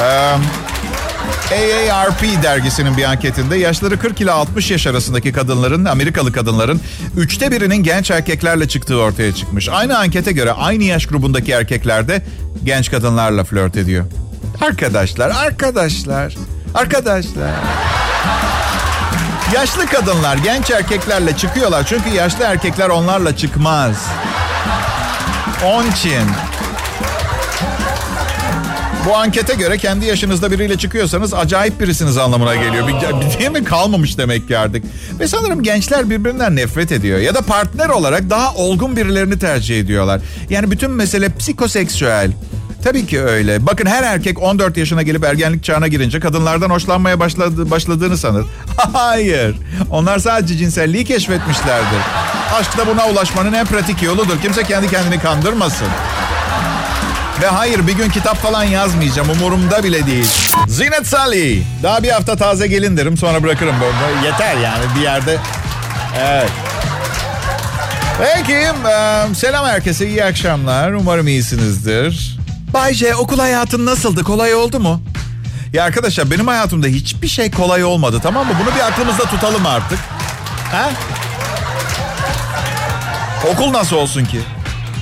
Ee, 0.01 1.91
AARP 1.93 2.43
dergisinin 2.43 2.97
bir 2.97 3.05
anketinde 3.05 3.57
yaşları 3.57 3.99
40 3.99 4.21
ile 4.21 4.31
60 4.31 4.71
yaş 4.71 4.87
arasındaki 4.87 5.33
kadınların, 5.33 5.85
Amerikalı 5.85 6.33
kadınların 6.33 6.81
üçte 7.17 7.51
birinin 7.51 7.83
genç 7.83 8.11
erkeklerle 8.11 8.69
çıktığı 8.69 9.01
ortaya 9.01 9.35
çıkmış. 9.35 9.69
Aynı 9.69 9.99
ankete 9.99 10.33
göre 10.33 10.53
aynı 10.53 10.85
yaş 10.85 11.07
grubundaki 11.07 11.53
erkekler 11.53 12.09
de 12.09 12.23
genç 12.65 12.91
kadınlarla 12.91 13.45
flört 13.45 13.77
ediyor. 13.77 14.05
Arkadaşlar, 14.61 15.31
arkadaşlar, 15.31 16.37
arkadaşlar. 16.75 17.51
Yaşlı 19.53 19.87
kadınlar 19.87 20.37
genç 20.37 20.71
erkeklerle 20.71 21.37
çıkıyorlar 21.37 21.87
çünkü 21.87 22.11
yaşlı 22.11 22.45
erkekler 22.45 22.89
onlarla 22.89 23.37
çıkmaz. 23.37 24.07
Onun 25.65 25.91
için 25.91 26.23
bu 29.09 29.17
ankete 29.17 29.55
göre 29.55 29.79
kendi 29.79 30.07
yaşınızda 30.07 30.51
biriyle 30.51 30.79
çıkıyorsanız 30.79 31.35
acayip 31.35 31.81
birisiniz 31.81 32.19
anlamına 32.19 32.55
geliyor. 32.55 32.89
Bir, 32.89 32.95
bir 32.95 33.39
değil 33.39 33.51
mi 33.51 33.65
kalmamış 33.65 34.19
demek 34.19 34.49
ki 34.49 34.59
artık. 34.59 34.85
Ve 35.21 35.29
sanırım 35.29 35.63
gençler 35.63 36.11
birbirinden 36.11 36.57
nefret 36.57 36.93
ediyor. 36.93 37.19
Ya 37.19 37.35
da 37.35 37.43
partner 37.43 37.89
olarak 37.89 38.31
daha 38.31 38.55
olgun 38.55 38.97
birilerini 38.97 39.39
tercih 39.39 39.81
ediyorlar. 39.81 40.21
Yani 40.51 40.71
bütün 40.71 40.91
mesele 40.91 41.37
psikoseksüel. 41.37 42.31
Tabii 42.85 43.07
ki 43.07 43.23
öyle. 43.23 43.67
Bakın 43.67 43.87
her 43.87 44.03
erkek 44.03 44.43
14 44.43 44.77
yaşına 44.77 45.03
gelip 45.03 45.25
ergenlik 45.25 45.65
çağına 45.65 45.89
girince 45.89 46.21
kadınlardan 46.21 46.71
hoşlanmaya 46.71 47.21
başladı, 47.21 47.71
başladığını 47.71 48.19
sanır. 48.19 48.45
Hayır. 48.93 49.57
Onlar 49.91 50.19
sadece 50.19 50.57
cinselliği 50.57 51.05
keşfetmişlerdir. 51.05 51.99
Aşk 52.55 52.79
da 52.79 52.87
buna 52.87 53.09
ulaşmanın 53.09 53.53
en 53.53 53.67
pratik 53.67 54.03
yoludur. 54.03 54.41
Kimse 54.43 54.63
kendi 54.63 54.91
kendini 54.91 55.19
kandırmasın. 55.19 55.89
Ve 57.43 57.47
hayır 57.47 57.87
bir 57.87 57.93
gün 57.93 58.11
kitap 58.11 58.37
falan 58.37 58.65
yazmayacağım. 58.65 59.31
Umurumda 59.31 59.85
bile 59.85 60.07
değil. 60.07 60.31
Zinet 60.69 61.07
Salih. 61.07 61.63
Daha 61.83 62.03
bir 62.03 62.11
hafta 62.11 62.37
taze 62.37 62.67
gelin 62.67 62.97
derim 62.97 63.17
sonra 63.17 63.43
bırakırım. 63.43 63.75
Böyle. 63.81 64.27
Yeter 64.27 64.57
yani 64.57 64.85
bir 64.97 65.03
yerde. 65.03 65.39
Evet. 66.21 66.51
Peki. 68.19 68.67
selam 69.35 69.67
herkese. 69.67 70.07
iyi 70.09 70.25
akşamlar. 70.25 70.93
Umarım 70.93 71.29
iyisinizdir. 71.29 72.34
Bay 72.75 72.95
J 72.95 73.15
okul 73.15 73.39
hayatın 73.39 73.87
nasıldı? 73.87 74.23
Kolay 74.23 74.55
oldu 74.55 74.81
mu? 74.81 75.03
Ya 75.73 75.85
arkadaşlar 75.85 76.31
benim 76.31 76.47
hayatımda 76.47 76.87
hiçbir 76.87 77.29
şey 77.29 77.51
kolay 77.51 77.85
olmadı 77.85 78.21
tamam 78.23 78.47
mı? 78.47 78.53
Bunu 78.63 78.75
bir 78.75 78.81
aklımızda 78.81 79.25
tutalım 79.25 79.67
artık. 79.67 79.99
Ha? 80.73 80.91
Okul 83.53 83.73
nasıl 83.73 83.97
olsun 83.97 84.25
ki? 84.25 84.41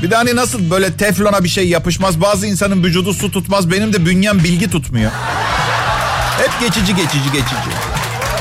Bir 0.03 0.11
de 0.11 0.17
hani 0.17 0.37
nasıl 0.37 0.71
böyle 0.71 0.93
teflona 0.93 1.45
bir 1.45 1.49
şey 1.49 1.69
yapışmaz. 1.69 2.21
Bazı 2.21 2.47
insanın 2.47 2.85
vücudu 2.85 3.15
su 3.15 3.31
tutmaz. 3.31 3.71
Benim 3.71 3.93
de 3.93 4.07
bünyem 4.07 4.45
bilgi 4.45 4.71
tutmuyor. 4.71 5.11
Hep 6.39 6.61
geçici 6.61 6.95
geçici 6.97 7.33
geçici. 7.33 7.91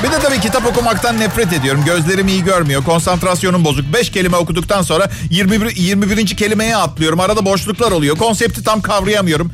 Bir 0.02 0.12
de 0.12 0.18
tabii 0.18 0.40
kitap 0.40 0.66
okumaktan 0.66 1.20
nefret 1.20 1.52
ediyorum. 1.52 1.84
Gözlerim 1.84 2.28
iyi 2.28 2.44
görmüyor. 2.44 2.84
Konsantrasyonum 2.84 3.64
bozuk. 3.64 3.92
Beş 3.94 4.10
kelime 4.10 4.36
okuduktan 4.36 4.82
sonra 4.82 5.10
21. 5.30 5.76
21. 5.76 6.26
kelimeye 6.26 6.76
atlıyorum. 6.76 7.20
Arada 7.20 7.44
boşluklar 7.44 7.92
oluyor. 7.92 8.16
Konsepti 8.16 8.64
tam 8.64 8.80
kavrayamıyorum. 8.80 9.52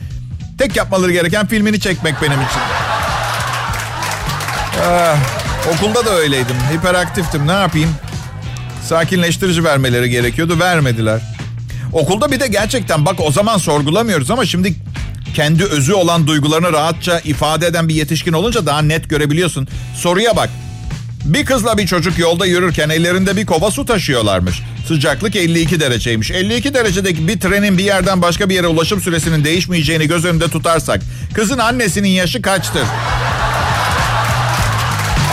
Tek 0.58 0.76
yapmaları 0.76 1.12
gereken 1.12 1.46
filmini 1.46 1.80
çekmek 1.80 2.14
benim 2.22 2.40
için. 2.40 2.60
Ah, 4.82 5.16
okulda 5.74 6.06
da 6.06 6.10
öyleydim. 6.10 6.56
Hiperaktiftim. 6.72 7.46
Ne 7.46 7.52
yapayım? 7.52 7.90
Sakinleştirici 8.84 9.64
vermeleri 9.64 10.10
gerekiyordu. 10.10 10.58
Vermediler. 10.60 11.20
Okulda 11.92 12.32
bir 12.32 12.40
de 12.40 12.46
gerçekten 12.46 13.06
bak 13.06 13.16
o 13.18 13.32
zaman 13.32 13.58
sorgulamıyoruz 13.58 14.30
ama 14.30 14.46
şimdi 14.46 14.74
kendi 15.34 15.64
özü 15.64 15.92
olan 15.92 16.26
duygularını 16.26 16.72
rahatça 16.72 17.20
ifade 17.20 17.66
eden 17.66 17.88
bir 17.88 17.94
yetişkin 17.94 18.32
olunca 18.32 18.66
daha 18.66 18.82
net 18.82 19.10
görebiliyorsun. 19.10 19.68
Soruya 19.96 20.36
bak. 20.36 20.50
Bir 21.24 21.44
kızla 21.44 21.78
bir 21.78 21.86
çocuk 21.86 22.18
yolda 22.18 22.46
yürürken 22.46 22.88
ellerinde 22.88 23.36
bir 23.36 23.46
kova 23.46 23.70
su 23.70 23.86
taşıyorlarmış. 23.86 24.62
Sıcaklık 24.88 25.36
52 25.36 25.80
dereceymiş. 25.80 26.30
52 26.30 26.74
derecedeki 26.74 27.28
bir 27.28 27.40
trenin 27.40 27.78
bir 27.78 27.84
yerden 27.84 28.22
başka 28.22 28.48
bir 28.48 28.54
yere 28.54 28.66
ulaşım 28.66 29.00
süresinin 29.00 29.44
değişmeyeceğini 29.44 30.08
göz 30.08 30.24
önünde 30.24 30.48
tutarsak 30.48 31.00
kızın 31.34 31.58
annesinin 31.58 32.08
yaşı 32.08 32.42
kaçtır? 32.42 32.84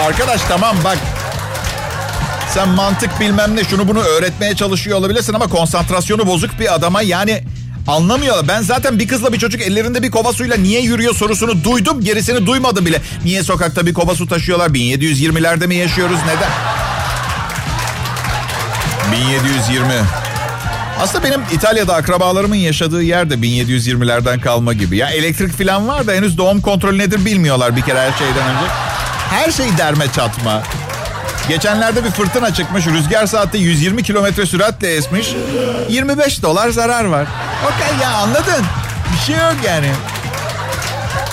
Arkadaş 0.07 0.41
tamam 0.41 0.75
bak 0.83 0.97
sen 2.53 2.69
mantık 2.69 3.19
bilmem 3.19 3.55
ne 3.55 3.63
şunu 3.63 3.87
bunu 3.87 3.99
öğretmeye 3.99 4.55
çalışıyor 4.55 4.97
olabilirsin 4.97 5.33
ama 5.33 5.47
konsantrasyonu 5.47 6.27
bozuk 6.27 6.59
bir 6.59 6.75
adama 6.75 7.01
yani 7.01 7.43
anlamıyorlar. 7.87 8.47
Ben 8.47 8.61
zaten 8.61 8.99
bir 8.99 9.07
kızla 9.07 9.33
bir 9.33 9.39
çocuk 9.39 9.61
ellerinde 9.61 10.03
bir 10.03 10.11
kova 10.11 10.33
suyla 10.33 10.57
niye 10.57 10.81
yürüyor 10.81 11.15
sorusunu 11.15 11.63
duydum 11.63 12.01
gerisini 12.01 12.45
duymadım 12.45 12.85
bile. 12.85 13.01
Niye 13.23 13.43
sokakta 13.43 13.85
bir 13.85 13.93
kova 13.93 14.15
su 14.15 14.27
taşıyorlar 14.27 14.69
1720'lerde 14.69 15.67
mi 15.67 15.75
yaşıyoruz 15.75 16.19
neden? 16.25 16.51
1720. 19.11 19.93
Aslında 20.99 21.23
benim 21.23 21.41
İtalya'da 21.51 21.95
akrabalarımın 21.95 22.55
yaşadığı 22.55 23.03
yer 23.03 23.29
de 23.29 23.33
1720'lerden 23.33 24.41
kalma 24.41 24.73
gibi. 24.73 24.97
Ya 24.97 25.09
elektrik 25.09 25.57
falan 25.57 25.87
var 25.87 26.07
da 26.07 26.11
henüz 26.13 26.37
doğum 26.37 26.61
kontrolü 26.61 26.97
nedir 26.97 27.25
bilmiyorlar 27.25 27.75
bir 27.75 27.81
kere 27.81 27.99
her 27.99 28.17
şeyden 28.17 28.47
önce. 28.55 28.65
Her 29.29 29.51
şey 29.51 29.77
derme 29.77 30.05
çatma. 30.15 30.63
Geçenlerde 31.49 32.03
bir 32.03 32.11
fırtına 32.11 32.53
çıkmış. 32.53 32.87
Rüzgar 32.87 33.25
saatte 33.25 33.57
120 33.57 34.03
kilometre 34.03 34.45
süratle 34.45 34.95
esmiş. 34.95 35.27
25 35.89 36.43
dolar 36.43 36.69
zarar 36.69 37.05
var. 37.05 37.27
Okey 37.65 37.97
ya 38.01 38.09
anladın. 38.09 38.65
Bir 39.13 39.25
şey 39.25 39.35
yok 39.35 39.55
yani. 39.65 39.91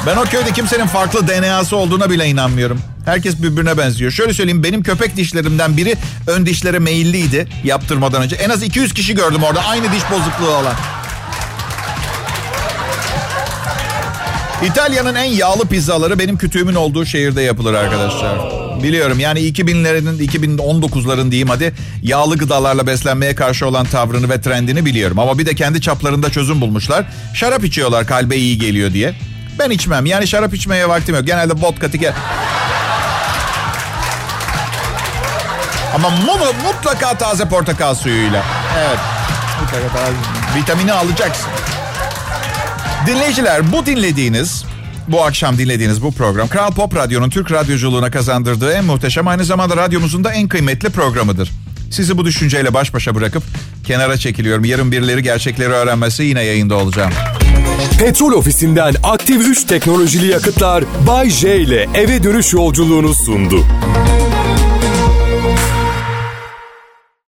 Ben 0.06 0.16
o 0.16 0.22
köyde 0.24 0.52
kimsenin 0.52 0.86
farklı 0.86 1.28
DNA'sı 1.28 1.76
olduğuna 1.76 2.10
bile 2.10 2.26
inanmıyorum. 2.26 2.80
Herkes 3.04 3.42
birbirine 3.42 3.78
benziyor. 3.78 4.10
Şöyle 4.10 4.34
söyleyeyim 4.34 4.62
benim 4.62 4.82
köpek 4.82 5.16
dişlerimden 5.16 5.76
biri 5.76 5.96
ön 6.26 6.46
dişlere 6.46 6.78
meyilliydi 6.78 7.48
yaptırmadan 7.64 8.22
önce. 8.22 8.36
En 8.36 8.50
az 8.50 8.62
200 8.62 8.94
kişi 8.94 9.14
gördüm 9.14 9.42
orada 9.42 9.64
aynı 9.64 9.92
diş 9.92 10.02
bozukluğu 10.10 10.50
olan. 10.50 10.74
İtalya'nın 14.64 15.14
en 15.14 15.24
yağlı 15.24 15.66
pizzaları 15.68 16.18
benim 16.18 16.38
kütüğümün 16.38 16.74
olduğu 16.74 17.06
şehirde 17.06 17.42
yapılır 17.42 17.74
arkadaşlar. 17.74 18.61
Biliyorum 18.82 19.20
yani 19.20 19.40
2000'lerin 19.40 20.26
2019'ların 20.28 21.30
diyeyim 21.30 21.48
hadi 21.48 21.72
yağlı 22.02 22.38
gıdalarla 22.38 22.86
beslenmeye 22.86 23.34
karşı 23.34 23.66
olan 23.66 23.86
tavrını 23.86 24.28
ve 24.30 24.40
trendini 24.40 24.84
biliyorum. 24.84 25.18
Ama 25.18 25.38
bir 25.38 25.46
de 25.46 25.54
kendi 25.54 25.80
çaplarında 25.80 26.30
çözüm 26.30 26.60
bulmuşlar. 26.60 27.04
Şarap 27.34 27.64
içiyorlar 27.64 28.06
kalbe 28.06 28.36
iyi 28.36 28.58
geliyor 28.58 28.92
diye. 28.92 29.14
Ben 29.58 29.70
içmem 29.70 30.06
yani 30.06 30.26
şarap 30.26 30.54
içmeye 30.54 30.88
vaktim 30.88 31.14
yok. 31.14 31.26
Genelde 31.26 31.52
vodka 31.52 31.90
tike... 31.90 32.12
Ama 35.94 36.10
mu- 36.10 36.52
mutlaka 36.66 37.18
taze 37.18 37.48
portakal 37.48 37.94
suyuyla. 37.94 38.42
Evet. 38.78 38.98
Mutlaka 39.60 39.88
taze. 39.98 40.12
Vitamini 40.56 40.92
alacaksın. 40.92 41.48
Dinleyiciler 43.06 43.72
bu 43.72 43.86
dinlediğiniz 43.86 44.64
bu 45.08 45.24
akşam 45.24 45.58
dinlediğiniz 45.58 46.02
bu 46.02 46.12
program 46.12 46.48
Kral 46.48 46.70
Pop 46.70 46.96
Radyo'nun 46.96 47.30
Türk 47.30 47.52
radyoculuğuna 47.52 48.10
kazandırdığı 48.10 48.72
en 48.72 48.84
muhteşem 48.84 49.28
aynı 49.28 49.44
zamanda 49.44 49.76
radyomuzun 49.76 50.24
da 50.24 50.32
en 50.32 50.48
kıymetli 50.48 50.90
programıdır. 50.90 51.50
Sizi 51.90 52.18
bu 52.18 52.24
düşünceyle 52.24 52.74
baş 52.74 52.94
başa 52.94 53.14
bırakıp 53.14 53.42
kenara 53.84 54.16
çekiliyorum. 54.16 54.64
Yarın 54.64 54.92
birileri 54.92 55.22
gerçekleri 55.22 55.68
öğrenmesi 55.68 56.22
yine 56.22 56.42
yayında 56.42 56.74
olacağım. 56.74 57.12
Petrol 57.98 58.32
ofisinden 58.32 58.94
aktif 59.02 59.48
3 59.48 59.64
teknolojili 59.64 60.26
yakıtlar 60.26 60.84
Bay 61.06 61.30
J 61.30 61.60
ile 61.60 61.88
eve 61.94 62.22
dönüş 62.22 62.52
yolculuğunu 62.52 63.14
sundu. 63.14 63.64